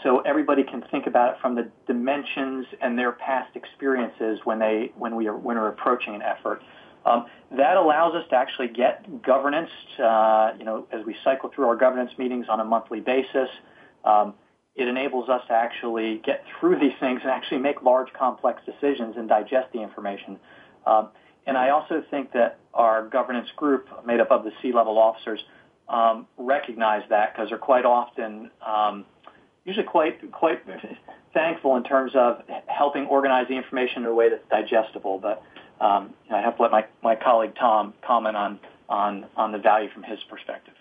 [0.02, 4.92] so everybody can think about it from the dimensions and their past experiences when they
[4.96, 6.62] when we are when we're approaching an effort.
[7.06, 9.70] Um, that allows us to actually get governance.
[9.98, 13.48] Uh, you know, as we cycle through our governance meetings on a monthly basis,
[14.04, 14.34] um,
[14.76, 19.16] it enables us to actually get through these things and actually make large, complex decisions
[19.16, 20.38] and digest the information.
[20.86, 21.08] Um,
[21.46, 25.40] and I also think that our governance group, made up of the C-level officers,
[25.88, 29.04] um, recognize that because they're quite often, um,
[29.64, 30.62] usually quite quite
[31.32, 35.18] thankful in terms of helping organize the information in a way that's digestible.
[35.18, 35.42] But
[35.80, 38.58] um, I have to let my, my colleague Tom comment on,
[38.88, 40.74] on, on the value from his perspective.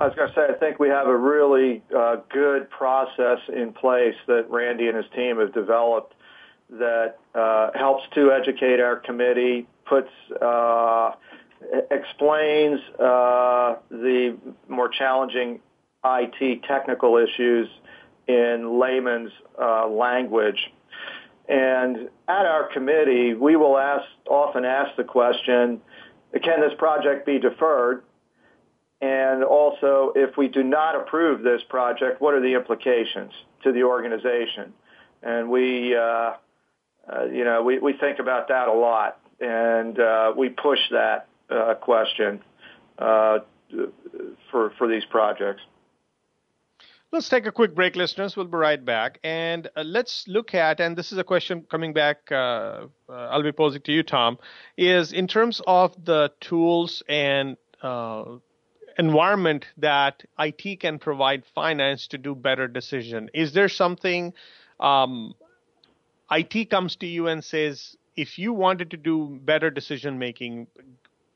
[0.00, 3.72] I was going to say, I think we have a really uh, good process in
[3.72, 6.14] place that Randy and his team have developed
[6.70, 10.10] that uh, helps to educate our committee, puts
[10.42, 11.12] uh,
[11.90, 14.36] explains uh, the
[14.68, 15.60] more challenging
[16.04, 17.68] IT technical issues
[18.26, 20.72] in layman's uh, language.
[21.48, 25.80] And at our committee, we will ask, often ask the question,
[26.42, 28.02] can this project be deferred?
[29.04, 33.82] And also, if we do not approve this project, what are the implications to the
[33.82, 34.72] organization?
[35.22, 40.32] And we, uh, uh, you know, we, we think about that a lot, and uh,
[40.34, 42.40] we push that uh, question
[42.98, 43.40] uh,
[44.50, 45.60] for for these projects.
[47.12, 48.36] Let's take a quick break, listeners.
[48.36, 50.80] We'll be right back, and uh, let's look at.
[50.80, 52.32] And this is a question coming back.
[52.32, 54.38] Uh, I'll be posing to you, Tom.
[54.78, 57.58] Is in terms of the tools and
[58.98, 63.30] environment that IT can provide finance to do better decision.
[63.34, 64.32] Is there something
[64.80, 65.34] um,
[66.30, 70.66] IT comes to you and says, if you wanted to do better decision making,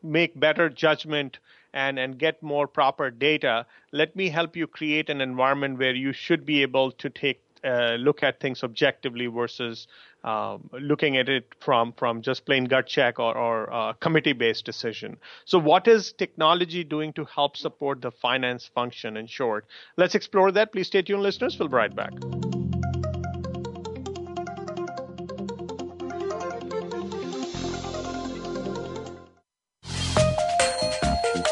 [0.02, 1.38] make better judgment
[1.72, 6.12] and, and get more proper data, let me help you create an environment where you
[6.12, 9.86] should be able to take uh, look at things objectively versus
[10.24, 14.64] um, looking at it from from just plain gut check or, or uh, committee based
[14.64, 15.16] decision.
[15.44, 19.16] So, what is technology doing to help support the finance function?
[19.16, 19.66] In short,
[19.96, 20.72] let's explore that.
[20.72, 21.58] Please stay tuned, listeners.
[21.58, 22.12] We'll be right back.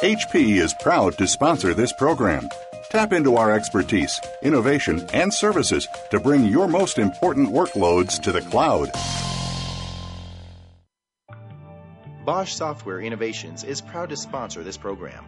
[0.02, 2.48] HP is proud to sponsor this program.
[2.90, 8.42] Tap into our expertise, innovation, and services to bring your most important workloads to the
[8.42, 8.92] cloud.
[12.24, 15.24] Bosch Software Innovations is proud to sponsor this program.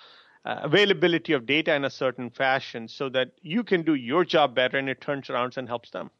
[0.44, 4.54] uh, availability of data in a certain fashion so that you can do your job
[4.54, 6.10] better and it turns around and helps them?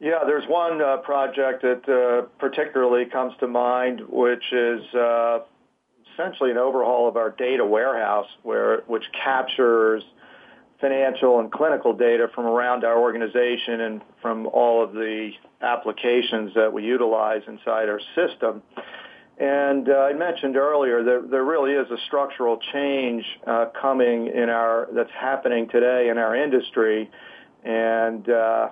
[0.00, 5.40] Yeah, there's one uh, project that uh, particularly comes to mind, which is uh,
[6.14, 10.04] essentially an overhaul of our data warehouse, where which captures
[10.80, 16.72] financial and clinical data from around our organization and from all of the applications that
[16.72, 18.62] we utilize inside our system.
[19.38, 24.48] And uh, I mentioned earlier that there really is a structural change uh, coming in
[24.48, 27.08] our that's happening today in our industry,
[27.62, 28.70] and uh,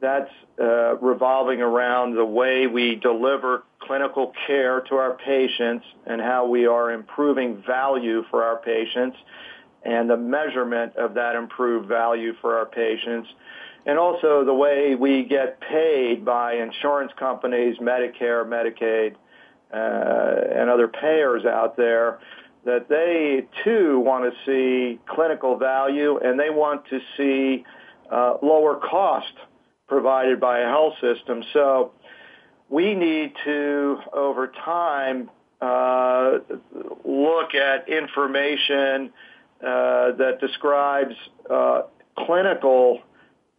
[0.00, 6.46] that's uh, revolving around the way we deliver clinical care to our patients and how
[6.46, 9.16] we are improving value for our patients
[9.84, 13.28] and the measurement of that improved value for our patients,
[13.86, 19.14] and also the way we get paid by insurance companies, Medicare, Medicaid,
[19.72, 22.18] and other payers out there,
[22.64, 27.64] that they too want to see clinical value and they want to see
[28.10, 29.32] uh, lower cost
[29.88, 31.42] provided by a health system.
[31.52, 31.92] So
[32.68, 36.38] we need to, over time, uh,
[37.04, 39.12] look at information
[39.60, 41.14] uh, that describes
[41.48, 41.82] uh,
[42.18, 43.00] clinical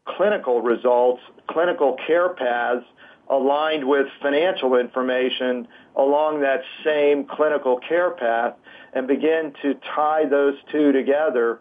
[0.06, 2.86] clinical results, clinical care paths
[3.30, 8.54] aligned with financial information along that same clinical care path
[8.94, 11.60] and begin to tie those two together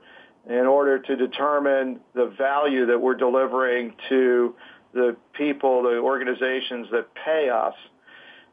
[0.48, 4.54] in order to determine the value that we're delivering to
[4.92, 7.74] the people, the organizations that pay us.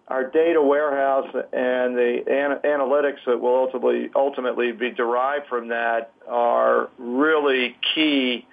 [0.07, 6.11] Our data warehouse and the an- analytics that will ultimately ultimately be derived from that
[6.27, 8.45] are really key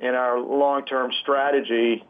[0.00, 2.04] in our long-term strategy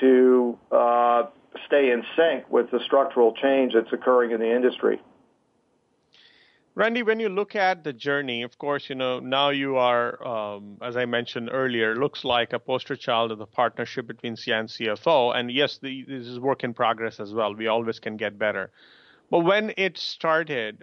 [0.00, 1.22] to uh,
[1.66, 5.00] stay in sync with the structural change that's occurring in the industry.
[6.76, 10.78] Randy, when you look at the journey, of course, you know, now you are, um,
[10.82, 14.68] as I mentioned earlier, looks like a poster child of the partnership between CI and
[14.68, 15.36] CFO.
[15.36, 17.54] And yes, the, this is work in progress as well.
[17.54, 18.72] We always can get better.
[19.30, 20.82] But when it started,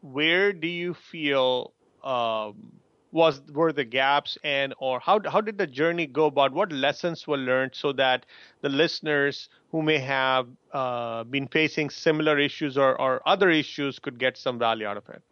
[0.00, 1.72] where do you feel
[2.04, 2.70] um,
[3.12, 6.52] was were the gaps and or how how did the journey go about?
[6.52, 8.26] What lessons were learned so that
[8.62, 14.18] the listeners who may have uh, been facing similar issues or, or other issues could
[14.18, 15.22] get some value out of it?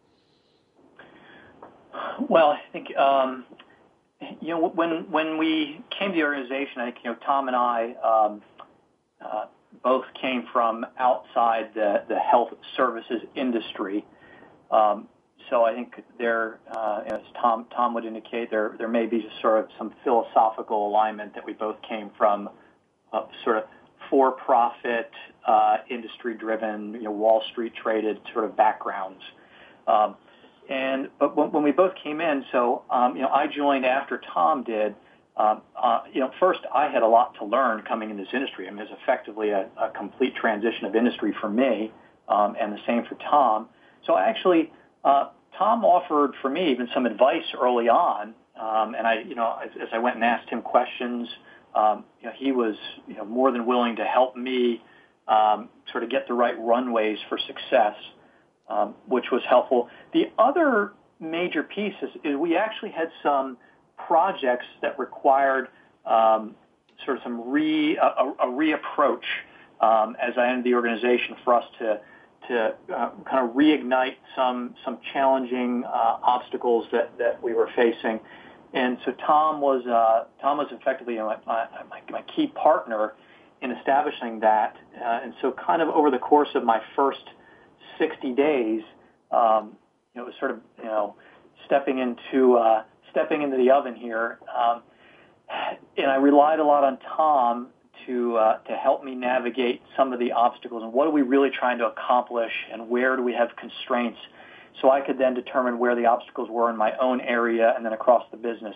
[2.29, 3.45] Well, I think um,
[4.41, 7.55] you know when when we came to the organization, I think you know Tom and
[7.55, 8.41] I um,
[9.21, 9.45] uh,
[9.83, 14.05] both came from outside the the health services industry.
[14.71, 15.07] Um,
[15.63, 19.69] I think there, uh, as Tom Tom would indicate, there there may be sort of
[19.77, 22.49] some philosophical alignment that we both came from
[23.13, 23.63] uh, sort of
[24.09, 25.09] for-profit,
[25.47, 29.21] uh, industry-driven, you know, Wall Street traded sort of backgrounds.
[29.87, 30.15] Um,
[30.69, 34.63] and but when, we both came in, so um, you know, I joined after Tom
[34.63, 34.95] did.
[35.37, 35.61] Um,
[36.13, 38.67] you know, first I had a lot to learn coming in this industry.
[38.67, 41.91] I mean, it was effectively a, complete transition of industry for me,
[42.27, 43.67] and the same for Tom.
[44.05, 44.71] So actually
[45.57, 49.69] Tom offered for me even some advice early on, um, and I, you know, as,
[49.81, 51.27] as I went and asked him questions,
[51.73, 52.75] um, you know, he was,
[53.07, 54.81] you know, more than willing to help me
[55.27, 57.95] um, sort of get the right runways for success,
[58.69, 59.89] um, which was helpful.
[60.13, 63.57] The other major piece is, is we actually had some
[63.97, 65.67] projects that required
[66.05, 66.55] um,
[67.03, 68.05] sort of some re a,
[68.39, 69.23] a reapproach
[69.81, 71.99] um, as I entered the organization for us to
[72.47, 78.19] to uh, kind of reignite some some challenging uh, obstacles that that we were facing.
[78.73, 81.67] And so Tom was uh, Tom was effectively my, my,
[82.09, 83.13] my key partner
[83.61, 84.75] in establishing that.
[84.95, 87.23] Uh, and so kind of over the course of my first
[87.97, 88.81] 60 days,
[89.31, 89.77] um,
[90.13, 91.15] you know, it was sort of you know
[91.65, 94.39] stepping into uh, stepping into the oven here.
[94.55, 94.83] Um,
[95.97, 97.67] and I relied a lot on Tom
[98.05, 101.49] to uh, to help me navigate some of the obstacles and what are we really
[101.49, 104.19] trying to accomplish and where do we have constraints
[104.81, 107.93] so I could then determine where the obstacles were in my own area and then
[107.93, 108.75] across the business.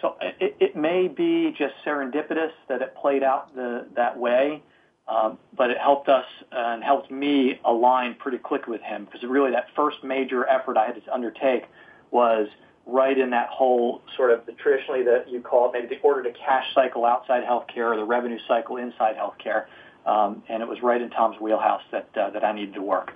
[0.00, 4.62] So it, it may be just serendipitous that it played out the, that way,
[5.08, 9.50] um, but it helped us and helped me align pretty quick with him because really
[9.50, 11.64] that first major effort I had to undertake
[12.10, 12.48] was
[12.86, 16.22] right in that whole sort of the, traditionally that you call it maybe the order
[16.22, 19.66] to cash cycle outside healthcare or the revenue cycle inside healthcare.
[20.04, 23.12] Um, and it was right in Tom's wheelhouse that uh, that I needed to work.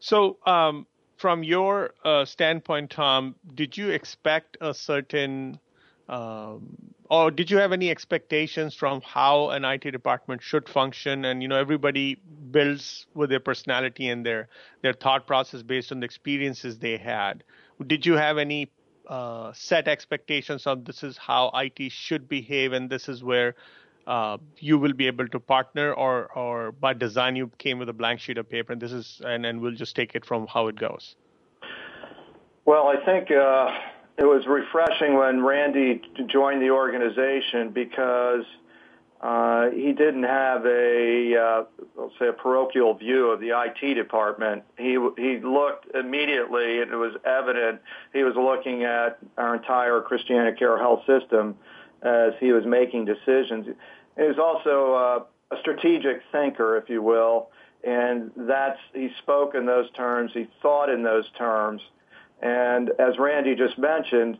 [0.00, 0.86] So, um,
[1.16, 5.58] from your uh, standpoint, Tom, did you expect a certain,
[6.10, 6.76] um,
[7.08, 11.24] or did you have any expectations from how an IT department should function?
[11.24, 14.48] And you know, everybody builds with their personality and their
[14.82, 17.42] their thought process based on the experiences they had
[17.86, 18.70] did you have any
[19.08, 23.54] uh, set expectations of this is how IT should behave and this is where
[24.06, 27.92] uh, you will be able to partner or or by design you came with a
[27.92, 30.68] blank sheet of paper and this is and, and we'll just take it from how
[30.68, 31.16] it goes?
[32.64, 33.68] Well i think uh,
[34.16, 38.44] it was refreshing when randy joined the organization because
[39.24, 41.64] uh, he didn't have a, uh,
[41.96, 44.62] let's say, a parochial view of the IT department.
[44.76, 47.80] He he looked immediately, and it was evident
[48.12, 51.56] he was looking at our entire Christiana Care Health system
[52.02, 53.66] as he was making decisions.
[54.14, 57.48] He was also uh, a strategic thinker, if you will,
[57.82, 60.32] and that's he spoke in those terms.
[60.34, 61.80] He thought in those terms,
[62.42, 64.36] and as Randy just mentioned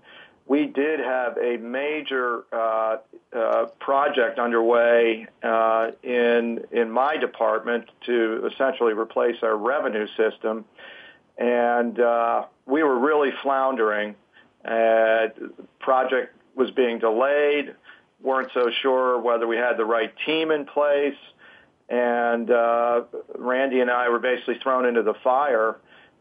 [0.47, 2.97] we did have a major uh,
[3.35, 10.65] uh, project underway uh, in in my department to essentially replace our revenue system,
[11.39, 14.15] and uh, we were really floundering.
[15.81, 17.75] Project was being delayed.
[18.23, 21.17] weren't so sure whether we had the right team in place,
[21.89, 23.03] and uh,
[23.35, 25.77] Randy and I were basically thrown into the fire,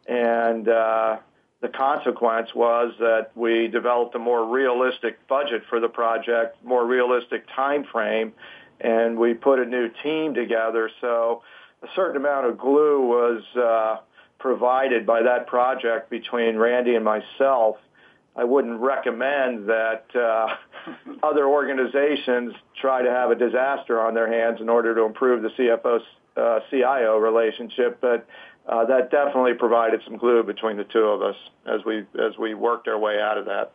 [0.07, 1.17] and uh,
[1.63, 7.45] the consequence was that we developed a more realistic budget for the project, more realistic
[7.55, 8.33] time frame,
[8.81, 10.91] and we put a new team together.
[10.99, 11.41] So
[11.81, 14.01] a certain amount of glue was uh,
[14.39, 17.77] provided by that project between Randy and myself.
[18.35, 20.47] I wouldn't recommend that uh,
[21.23, 25.49] other organizations try to have a disaster on their hands in order to improve the
[25.49, 26.01] CFO
[26.35, 28.27] uh, CIO relationship, but
[28.67, 31.35] uh, that definitely provided some glue between the two of us
[31.65, 33.71] as we as we worked our way out of that.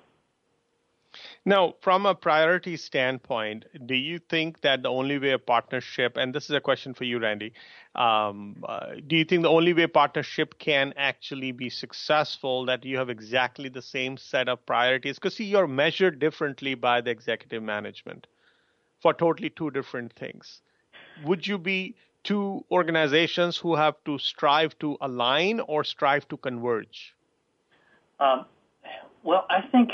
[1.45, 6.35] Now, from a priority standpoint, do you think that the only way a partnership, and
[6.35, 7.55] this is a question for you, Randy,
[7.95, 12.99] um, uh, do you think the only way partnership can actually be successful that you
[12.99, 15.17] have exactly the same set of priorities?
[15.17, 18.27] Because see, you're measured differently by the executive management
[19.01, 20.61] for totally two different things.
[21.25, 27.15] Would you be two organizations who have to strive to align or strive to converge?
[28.21, 28.47] Um,
[29.23, 29.91] well, I think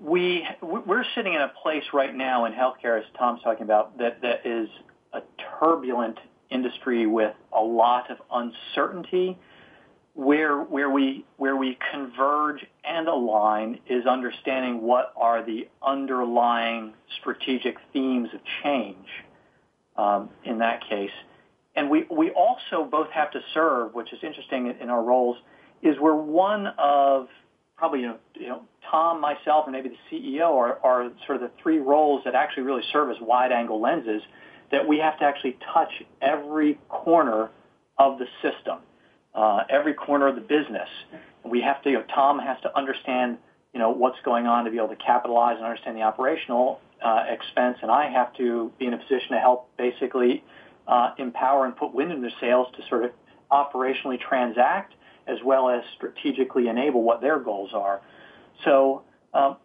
[0.00, 4.20] we we're sitting in a place right now in healthcare, as Tom's talking about, that
[4.22, 4.68] that is
[5.12, 5.20] a
[5.60, 6.18] turbulent
[6.50, 9.38] industry with a lot of uncertainty.
[10.14, 17.76] Where where we where we converge and align is understanding what are the underlying strategic
[17.92, 19.06] themes of change
[19.98, 21.10] um, in that case.
[21.74, 25.36] And we, we also both have to serve, which is interesting in our roles,
[25.82, 27.28] is we're one of
[27.76, 31.42] probably, you know, you know Tom, myself, and maybe the CEO are, are sort of
[31.42, 34.22] the three roles that actually really serve as wide angle lenses
[34.70, 35.90] that we have to actually touch
[36.22, 37.50] every corner
[37.98, 38.78] of the system,
[39.34, 40.88] uh, every corner of the business.
[41.44, 43.38] We have to, you know, Tom has to understand,
[43.72, 47.24] you know, what's going on to be able to capitalize and understand the operational uh,
[47.28, 50.42] expense, and I have to be in a position to help basically
[50.88, 53.12] uh, empower and put wind in their sails to sort of
[53.52, 54.94] operationally transact
[55.28, 58.00] as well as strategically enable what their goals are.
[58.64, 59.02] So
[59.34, 59.56] um,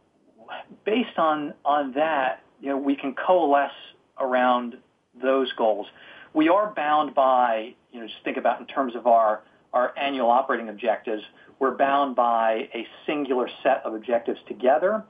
[0.86, 3.72] based on on that, you know, we can coalesce
[4.20, 4.78] around
[5.20, 5.88] those goals.
[6.34, 9.42] We are bound by, you know, just think about in terms of our
[9.74, 11.24] our annual operating objectives,
[11.58, 15.04] we're bound by a singular set of objectives together,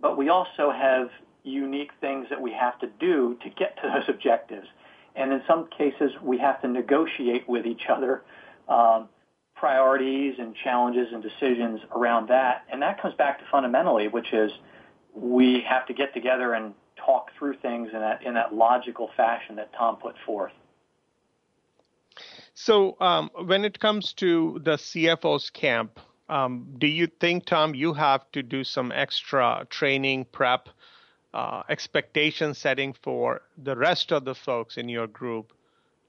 [0.00, 1.08] but we also have
[1.44, 4.66] unique things that we have to do to get to those objectives.
[5.14, 8.22] And in some cases, we have to negotiate with each other
[8.68, 9.08] um,
[9.54, 12.64] priorities and challenges and decisions around that.
[12.70, 14.50] And that comes back to fundamentally, which is
[15.14, 19.56] we have to get together and talk through things in that in that logical fashion
[19.56, 20.52] that Tom put forth.
[22.54, 27.94] So, um, when it comes to the CFO's camp, um, do you think, Tom, you
[27.94, 30.68] have to do some extra training, prep,
[31.34, 35.52] uh, expectation setting for the rest of the folks in your group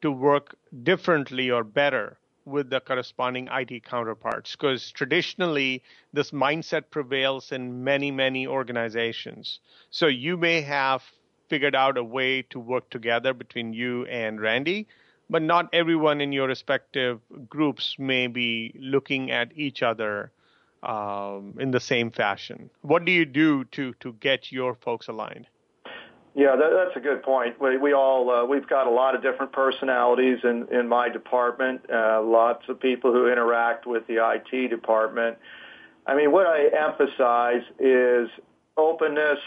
[0.01, 4.51] to work differently or better with the corresponding IT counterparts?
[4.51, 9.59] Because traditionally, this mindset prevails in many, many organizations.
[9.91, 11.03] So you may have
[11.49, 14.87] figured out a way to work together between you and Randy,
[15.29, 20.31] but not everyone in your respective groups may be looking at each other
[20.83, 22.69] um, in the same fashion.
[22.81, 25.47] What do you do to to get your folks aligned?
[26.35, 27.61] Yeah, that, that's a good point.
[27.61, 31.81] We, we all uh, we've got a lot of different personalities in in my department.
[31.91, 35.37] Uh, lots of people who interact with the IT department.
[36.05, 38.29] I mean, what I emphasize is
[38.75, 39.39] openness,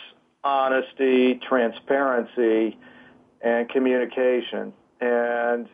[0.43, 2.78] honesty, transparency,
[3.43, 4.72] and communication.
[5.01, 5.68] And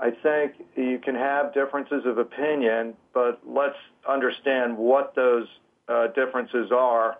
[0.00, 3.76] I think you can have differences of opinion, but let's
[4.08, 5.46] understand what those
[5.88, 7.18] uh, differences are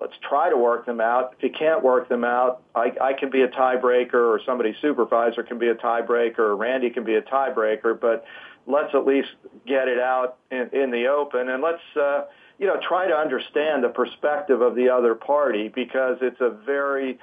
[0.00, 1.34] let's try to work them out.
[1.36, 5.42] If you can't work them out, I, I can be a tiebreaker or somebody's supervisor
[5.42, 8.24] can be a tiebreaker or Randy can be a tiebreaker, but
[8.66, 9.28] let's at least
[9.66, 12.24] get it out in, in the open and let's, uh,
[12.58, 17.18] you know, try to understand the perspective of the other party because it's a very,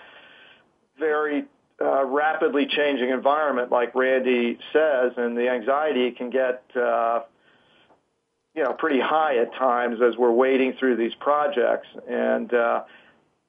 [1.00, 1.46] very
[1.80, 7.22] rapidly changing environment, like Randy says, and the anxiety can get uh,
[8.56, 11.88] you know, pretty high at times as we're wading through these projects.
[12.10, 12.84] And uh,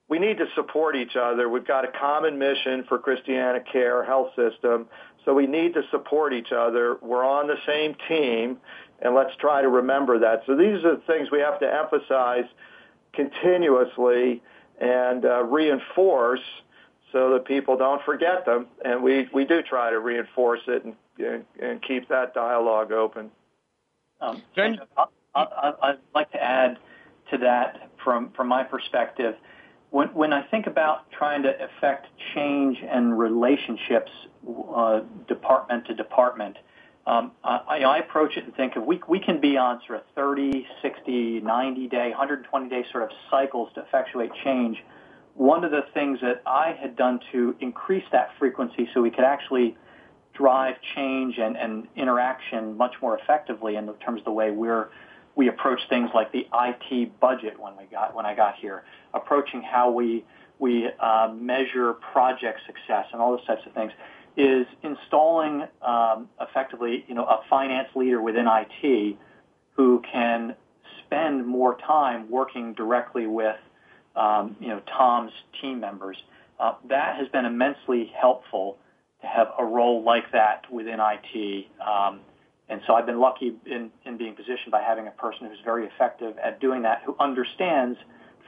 [0.08, 1.48] we need to support each other.
[1.48, 4.86] We've got a common mission for Christiana Care Health System,
[5.24, 6.98] so we need to support each other.
[7.00, 8.58] We're on the same team,
[9.00, 10.42] and let's try to remember that.
[10.46, 12.44] So these are the things we have to emphasize
[13.12, 14.42] continuously
[14.80, 16.40] and uh, reinforce
[17.12, 18.66] so that people don't forget them.
[18.84, 23.30] And we, we do try to reinforce it and, and, and keep that dialogue open.
[24.20, 24.42] Um,
[25.34, 26.78] I, would like to add
[27.30, 29.34] to that from, from my perspective.
[29.90, 34.10] When, when I think about trying to affect change and relationships
[34.74, 36.56] uh, department to department,
[37.06, 40.04] um, I, I, approach it and think of we, we can be on sort of
[40.16, 44.82] 30, 60, 90 day, 120 day sort of cycles to effectuate change.
[45.36, 49.24] One of the things that I had done to increase that frequency so we could
[49.24, 49.76] actually
[50.34, 54.88] drive change and, and interaction much more effectively in terms of the way we're
[55.34, 58.84] we approach things like the IT budget when we got when I got here,
[59.14, 60.24] approaching how we
[60.58, 63.92] we uh, measure project success and all those types of things,
[64.36, 69.16] is installing um, effectively you know a finance leader within IT
[69.72, 70.56] who can
[71.04, 73.56] spend more time working directly with
[74.16, 76.16] um, you know Tom's team members.
[76.58, 78.78] Uh, that has been immensely helpful
[79.20, 81.66] to have a role like that within IT.
[81.80, 82.20] Um,
[82.68, 85.86] and so I've been lucky in, in being positioned by having a person who's very
[85.86, 87.98] effective at doing that, who understands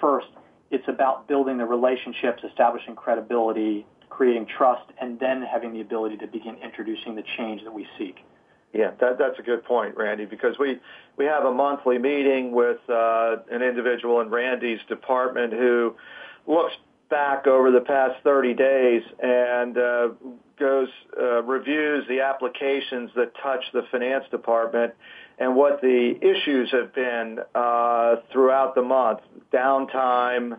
[0.00, 0.26] first
[0.70, 6.26] it's about building the relationships, establishing credibility, creating trust, and then having the ability to
[6.26, 8.16] begin introducing the change that we seek.
[8.72, 10.78] Yeah, that, that's a good point, Randy, because we,
[11.16, 15.96] we have a monthly meeting with uh, an individual in Randy's department who
[16.46, 16.74] looks
[17.08, 20.08] back over the past 30 days and uh,
[20.58, 20.88] goes
[21.18, 24.92] uh, reviews the applications that touch the finance department
[25.38, 29.20] and what the issues have been uh, throughout the month,
[29.52, 30.58] downtime,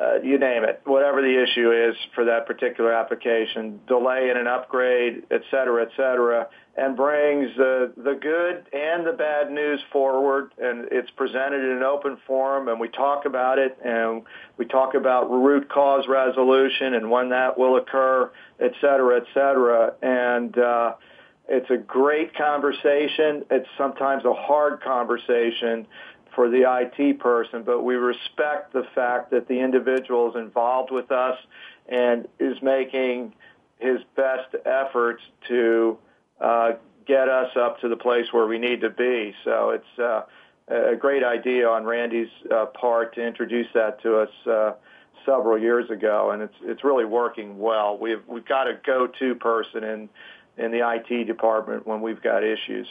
[0.00, 4.46] uh, you name it, whatever the issue is for that particular application, delay in an
[4.46, 10.52] upgrade, et cetera, et cetera, and brings the, the good and the bad news forward.
[10.58, 14.22] And it's presented in an open forum, and we talk about it, and
[14.56, 19.92] we talk about root cause resolution and when that will occur, et cetera, et cetera.
[20.00, 20.94] And uh,
[21.48, 23.44] it's a great conversation.
[23.50, 25.86] It's sometimes a hard conversation
[26.34, 31.10] for the IT person, but we respect the fact that the individual is involved with
[31.12, 31.36] us
[31.88, 33.34] and is making
[33.78, 35.98] his best efforts to
[36.40, 36.72] uh,
[37.06, 39.34] get us up to the place where we need to be.
[39.44, 40.22] So it's uh,
[40.68, 44.72] a great idea on Randy's uh, part to introduce that to us uh,
[45.26, 47.98] several years ago, and it's it's really working well.
[47.98, 50.08] We've we've got a go-to person in
[50.58, 52.86] in the IT department when we've got issues.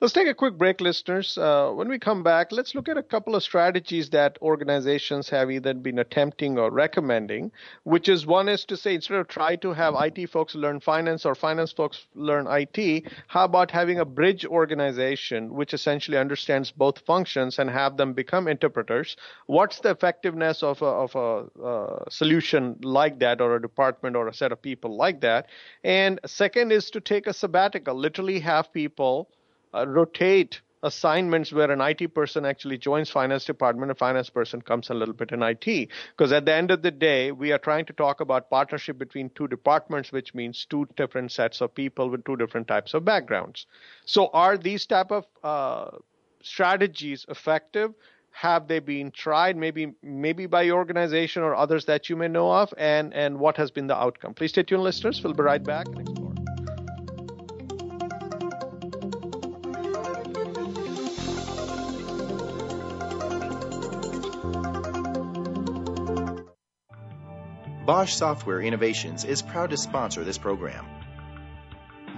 [0.00, 1.36] Let's take a quick break, listeners.
[1.36, 5.50] Uh, when we come back, let's look at a couple of strategies that organizations have
[5.50, 7.50] either been attempting or recommending,
[7.82, 11.24] which is one is to say instead of try to have IT folks learn finance
[11.26, 17.00] or finance folks learn IT, how about having a bridge organization which essentially understands both
[17.00, 19.16] functions and have them become interpreters?
[19.46, 24.28] What's the effectiveness of a, of a uh, solution like that or a department or
[24.28, 25.48] a set of people like that?
[25.82, 29.28] And second is to take a sabbatical, literally have people
[29.74, 34.88] uh, rotate assignments where an IT person actually joins finance department, a finance person comes
[34.90, 35.88] a little bit in IT.
[36.16, 39.30] Because at the end of the day, we are trying to talk about partnership between
[39.30, 43.66] two departments, which means two different sets of people with two different types of backgrounds.
[44.04, 45.98] So are these type of uh,
[46.42, 47.92] strategies effective?
[48.30, 52.52] Have they been tried, maybe maybe by your organization or others that you may know
[52.52, 54.34] of, and and what has been the outcome?
[54.34, 55.24] Please stay tuned, listeners.
[55.24, 55.86] We'll be right back.
[67.86, 70.84] Bosch Software Innovations is proud to sponsor this program.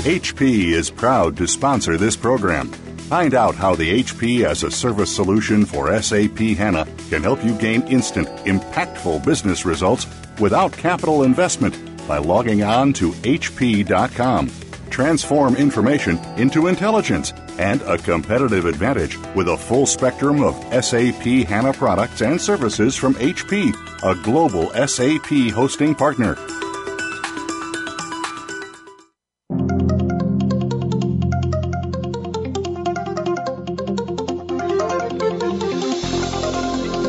[0.05, 2.69] HP is proud to sponsor this program.
[3.13, 7.53] Find out how the HP as a service solution for SAP HANA can help you
[7.59, 10.07] gain instant, impactful business results
[10.41, 11.77] without capital investment
[12.09, 14.51] by logging on to HP.com
[14.93, 21.73] transform information into intelligence and a competitive advantage with a full spectrum of SAP HANA
[21.73, 23.73] products and services from HP,
[24.05, 26.37] a global SAP hosting partner.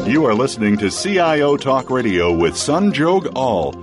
[0.08, 3.83] You are listening to CIO Talk Radio with Sanjog Aul.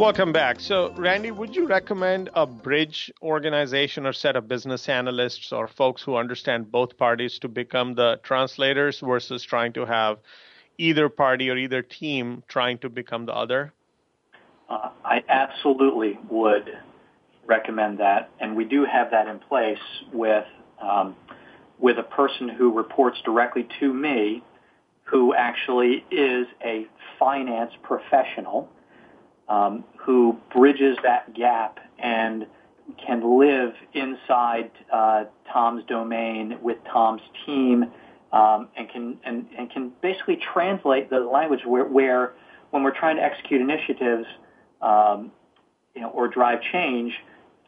[0.00, 0.60] Welcome back.
[0.60, 6.00] So, Randy, would you recommend a bridge organization or set of business analysts or folks
[6.00, 10.16] who understand both parties to become the translators versus trying to have
[10.78, 13.74] either party or either team trying to become the other?
[14.70, 16.78] Uh, I absolutely would
[17.44, 19.84] recommend that, and we do have that in place
[20.14, 20.46] with
[20.80, 21.14] um,
[21.78, 24.42] with a person who reports directly to me,
[25.04, 26.86] who actually is a
[27.18, 28.70] finance professional
[29.50, 32.46] um, who bridges that gap and
[33.04, 37.84] can live inside uh, Tom's domain with Tom's team
[38.32, 42.32] um, and can and, and can basically translate the language where, where
[42.70, 44.26] when we're trying to execute initiatives
[44.80, 45.32] um,
[45.94, 47.12] you know, or drive change,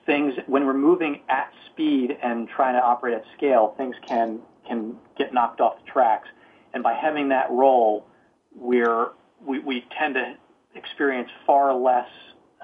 [0.06, 4.96] things when we're moving at speed and trying to operate at scale, things can can
[5.18, 6.28] get knocked off the tracks.
[6.72, 8.06] And by having that role,
[8.54, 9.08] we're
[9.44, 10.36] we, we tend to
[10.74, 12.08] experience far less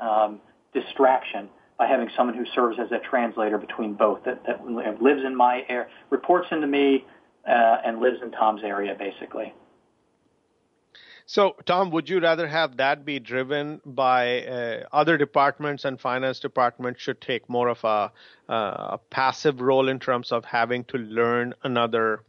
[0.00, 0.40] um,
[0.72, 1.48] distraction
[1.78, 5.64] by having someone who serves as a translator between both that, that lives in my
[5.68, 7.04] area, reports into me,
[7.46, 9.54] uh, and lives in Tom's area, basically.
[11.24, 16.40] So, Tom, would you rather have that be driven by uh, other departments and finance
[16.40, 18.10] departments should take more of a,
[18.48, 22.22] uh, a passive role in terms of having to learn another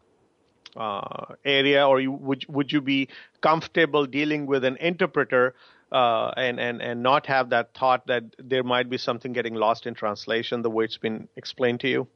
[0.76, 3.08] uh, area, or you, would would you be
[3.42, 5.56] comfortable dealing with an interpreter
[5.92, 9.86] uh, and and and not have that thought that there might be something getting lost
[9.86, 12.08] in translation, the way it's been explained to you?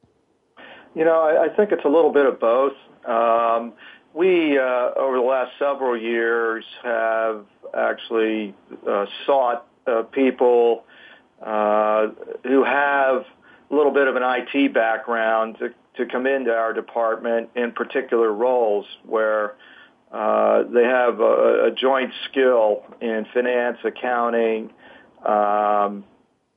[0.94, 2.74] You know, I, I think it's a little bit of both.
[3.04, 3.72] Um,
[4.14, 7.44] we, uh, over the last several years, have
[7.76, 8.54] actually
[8.88, 10.84] uh, sought uh, people
[11.42, 12.08] uh,
[12.44, 13.24] who have
[13.70, 18.32] a little bit of an IT background to to come into our department in particular
[18.32, 19.54] roles where
[20.12, 24.70] uh, they have a, a, joint skill in finance, accounting,
[25.26, 26.04] um,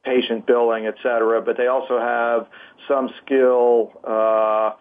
[0.04, 2.48] patient billing, et cetera, but they also have
[2.88, 4.72] some skill uh,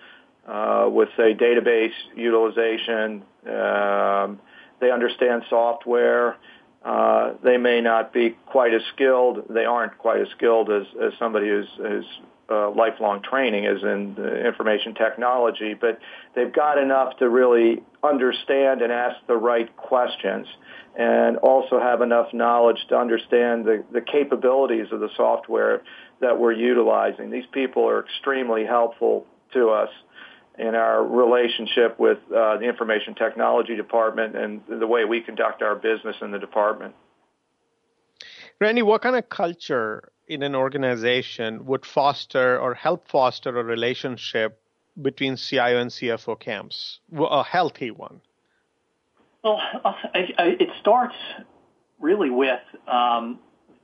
[0.47, 3.25] uh, with, say, database utilization.
[3.47, 4.41] Um,
[4.81, 6.37] they understand software.
[6.85, 9.45] Uh, they may not be quite as skilled.
[9.49, 12.07] They aren't quite as skilled as, as somebody who's, who's
[12.49, 15.99] uh, lifelong training is in information technology, but
[16.35, 20.47] they've got enough to really understand and ask the right questions
[20.97, 25.83] and also have enough knowledge to understand the, the capabilities of the software
[26.21, 27.31] that we're utilizing.
[27.31, 29.91] These people are extremely helpful to us
[30.59, 35.75] in our relationship with uh, the information technology department and the way we conduct our
[35.75, 36.95] business in the department.
[38.59, 44.61] Randy, what kind of culture in an organization would foster or help foster a relationship
[45.01, 48.21] between CIO and CFO camps, a healthy one?
[49.45, 51.15] Well, I, I, it starts
[52.01, 53.39] really with um,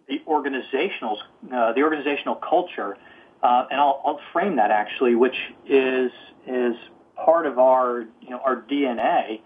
[0.09, 1.19] the organizational
[1.53, 2.97] uh, the organizational culture,
[3.43, 5.37] uh, and I'll, I'll, frame that actually, which
[5.67, 6.11] is
[6.47, 6.75] is
[7.15, 9.41] part of our you know our DNA,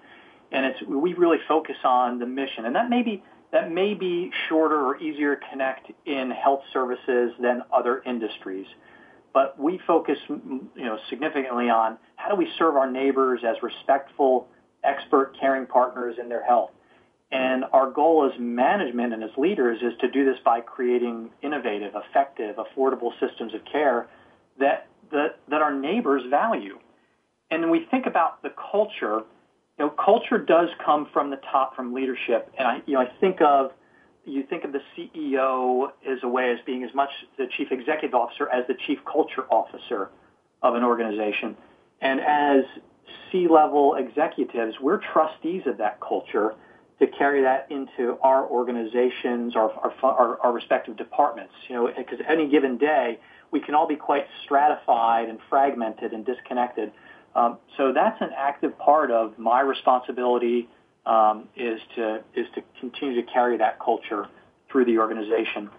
[0.53, 3.23] and it's we really focus on the mission, and that may be
[3.57, 8.67] that may be shorter or easier to connect in health services than other industries.
[9.33, 14.47] But we focus, you know, significantly on how do we serve our neighbors as respectful
[14.85, 16.71] expert caring partners in their health.
[17.33, 21.95] And our goal as management and as leaders is to do this by creating innovative,
[21.95, 24.07] effective, affordable systems of care
[24.61, 26.79] that, that, that our neighbors value.
[27.51, 29.23] And we think about the culture,
[29.79, 32.53] you know, culture does come from the top, from leadership.
[32.59, 33.73] And I, you know, I think of,
[34.25, 38.15] you think of the CEO as a way as being as much the chief executive
[38.15, 40.11] officer as the chief culture officer
[40.63, 41.57] of an organization.
[42.01, 42.65] And as
[43.31, 46.55] C-level executives, we're trustees of that culture
[46.99, 49.71] to carry that into our organizations, our,
[50.03, 51.53] our, our respective departments.
[51.69, 53.19] You know, because any given day,
[53.51, 56.93] we can all be quite stratified and fragmented and disconnected.
[57.37, 60.69] Um, so that's an active part of my responsibility
[61.05, 64.27] um, is to is to continue to carry that culture
[64.71, 65.71] through the organization.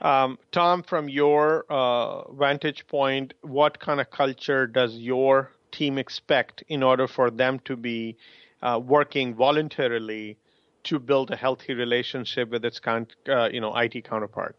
[0.00, 6.64] Um, Tom, from your uh, vantage point, what kind of culture does your team expect
[6.68, 8.16] in order for them to be
[8.62, 10.38] uh, working voluntarily
[10.84, 14.56] to build a healthy relationship with its uh, you know IT counterpart?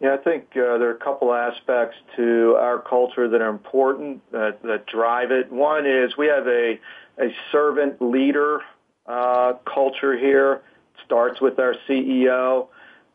[0.00, 4.20] Yeah, I think uh, there are a couple aspects to our culture that are important
[4.32, 5.50] that, that drive it.
[5.50, 6.78] One is we have a
[7.16, 8.60] a servant leader
[9.06, 10.54] uh, culture here.
[10.54, 12.68] It starts with our CEO,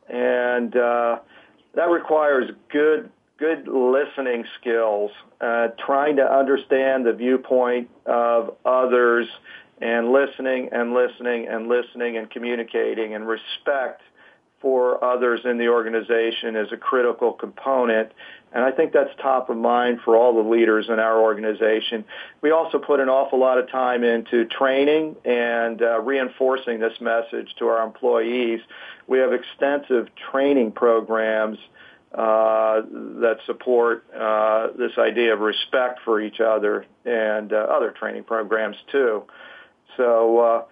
[0.08, 1.20] and uh,
[1.76, 9.28] that requires good good listening skills, uh, trying to understand the viewpoint of others,
[9.82, 14.02] and listening and listening and listening and communicating and respect
[14.62, 18.12] for others in the organization is a critical component.
[18.52, 22.04] And I think that's top of mind for all the leaders in our organization.
[22.42, 27.54] We also put an awful lot of time into training and uh, reinforcing this message
[27.60, 28.60] to our employees.
[29.08, 31.60] We have extensive training programs
[32.14, 32.82] uh,
[33.22, 38.78] that support uh, this idea of respect for each other and uh, other training programs
[38.92, 39.24] too.
[39.96, 40.64] So, uh,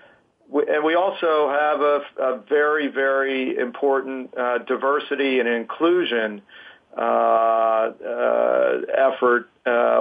[0.53, 6.41] and we also have a, a very, very important uh, diversity and inclusion
[6.97, 7.91] uh,
[8.95, 9.49] effort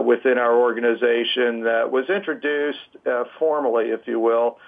[0.05, 2.79] within our organization that was introduced
[3.39, 4.59] formally, if you will,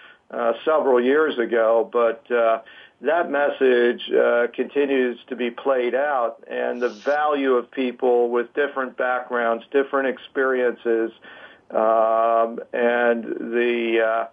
[0.64, 2.24] several years ago, but
[3.00, 8.96] that message uh, continues to be played out, and the value of people with different
[8.96, 11.12] backgrounds, different experiences,
[11.70, 14.28] um, and the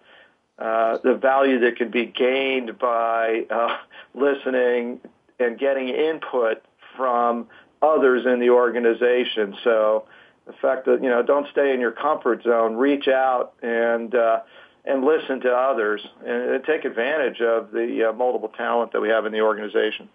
[0.58, 3.76] uh, the value that can be gained by uh,
[4.14, 5.00] listening
[5.38, 6.62] and getting input
[6.96, 7.46] from
[7.82, 9.56] others in the organization.
[9.62, 10.06] So,
[10.46, 14.40] the fact that you know, don't stay in your comfort zone, reach out and uh,
[14.84, 19.26] and listen to others and take advantage of the uh, multiple talent that we have
[19.26, 20.08] in the organization.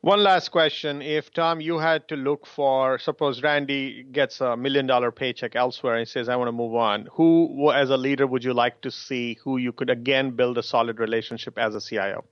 [0.00, 1.02] One last question.
[1.02, 5.96] If, Tom, you had to look for, suppose Randy gets a million dollar paycheck elsewhere
[5.96, 8.92] and says, I want to move on, who, as a leader, would you like to
[8.92, 12.24] see who you could again build a solid relationship as a CIO?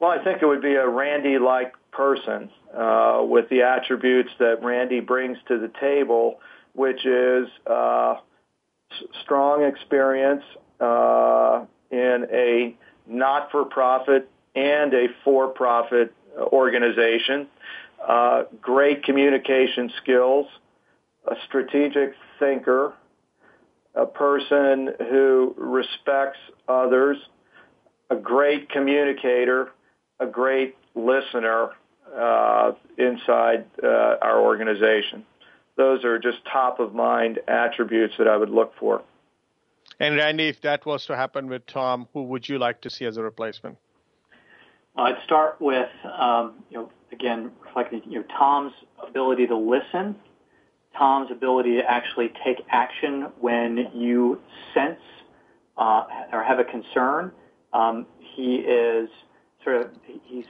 [0.00, 4.62] Well, I think it would be a Randy like person uh, with the attributes that
[4.62, 6.40] Randy brings to the table,
[6.72, 8.14] which is uh,
[9.22, 10.44] strong experience
[10.80, 12.74] uh, in a
[13.06, 17.48] not-for-profit and a for-profit organization,
[18.06, 20.46] uh, great communication skills,
[21.26, 22.92] a strategic thinker,
[23.94, 27.18] a person who respects others,
[28.10, 29.70] a great communicator,
[30.20, 31.70] a great listener
[32.16, 35.24] uh, inside uh, our organization.
[35.76, 39.02] Those are just top of mind attributes that I would look for.
[40.00, 43.04] And Randy, if that was to happen with Tom, who would you like to see
[43.04, 43.78] as a replacement?
[44.98, 48.72] I'd start with, um, you know, again, reflecting, you know, Tom's
[49.06, 50.16] ability to listen,
[50.96, 54.40] Tom's ability to actually take action when you
[54.74, 54.98] sense
[55.76, 57.30] uh, or have a concern.
[57.72, 59.08] Um, he is
[59.62, 59.90] sort of
[60.24, 60.46] he's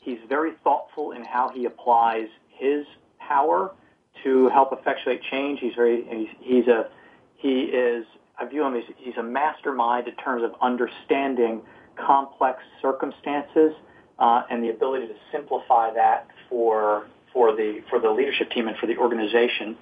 [0.00, 2.86] he's very thoughtful in how he applies his
[3.18, 3.74] power
[4.22, 5.58] to help effectuate change.
[5.60, 6.88] He's very he's, he's a
[7.34, 8.06] he is
[8.38, 11.62] I view him as he's a mastermind in terms of understanding
[11.96, 13.72] complex circumstances
[14.18, 18.76] uh, and the ability to simplify that for for the for the leadership team and
[18.78, 19.76] for the organization.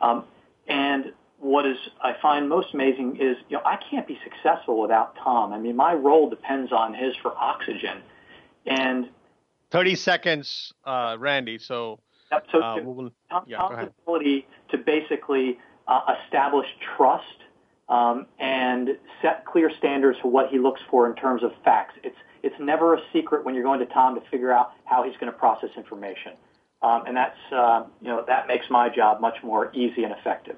[0.00, 0.24] Um,
[0.66, 5.16] and what is I find most amazing is you know I can't be successful without
[5.16, 5.52] Tom.
[5.52, 8.02] I mean my role depends on his for oxygen,
[8.66, 9.08] and
[9.70, 11.58] 30 seconds, uh, Randy.
[11.58, 11.98] So,
[12.30, 15.58] yep, so uh, we'll, Tom, yeah, Tom's ability to basically
[15.88, 16.66] uh, establish
[16.96, 17.24] trust
[17.88, 18.90] um, and
[19.22, 21.94] set clear standards for what he looks for in terms of facts.
[22.02, 25.16] It's it's never a secret when you're going to Tom to figure out how he's
[25.16, 26.32] going to process information,
[26.82, 30.56] um, and that's uh, you know that makes my job much more easy and effective.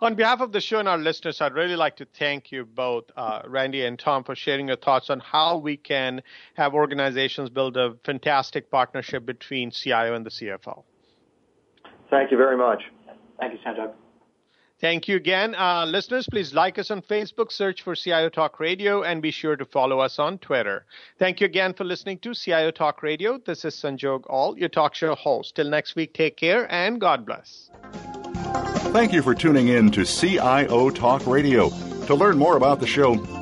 [0.00, 3.04] On behalf of the show and our listeners, I'd really like to thank you both,
[3.16, 6.22] uh, Randy and Tom, for sharing your thoughts on how we can
[6.54, 10.82] have organizations build a fantastic partnership between CIO and the CFO.
[12.10, 12.82] Thank you very much.
[13.40, 13.92] Thank you, Sanjog.
[14.82, 15.54] Thank you again.
[15.54, 19.54] Uh, listeners, please like us on Facebook, search for CIO Talk Radio, and be sure
[19.54, 20.86] to follow us on Twitter.
[21.20, 23.38] Thank you again for listening to CIO Talk Radio.
[23.38, 25.54] This is Sanjog Aul, your talk show host.
[25.54, 27.70] Till next week, take care and God bless.
[28.90, 31.70] Thank you for tuning in to CIO Talk Radio.
[32.06, 33.14] To learn more about the show,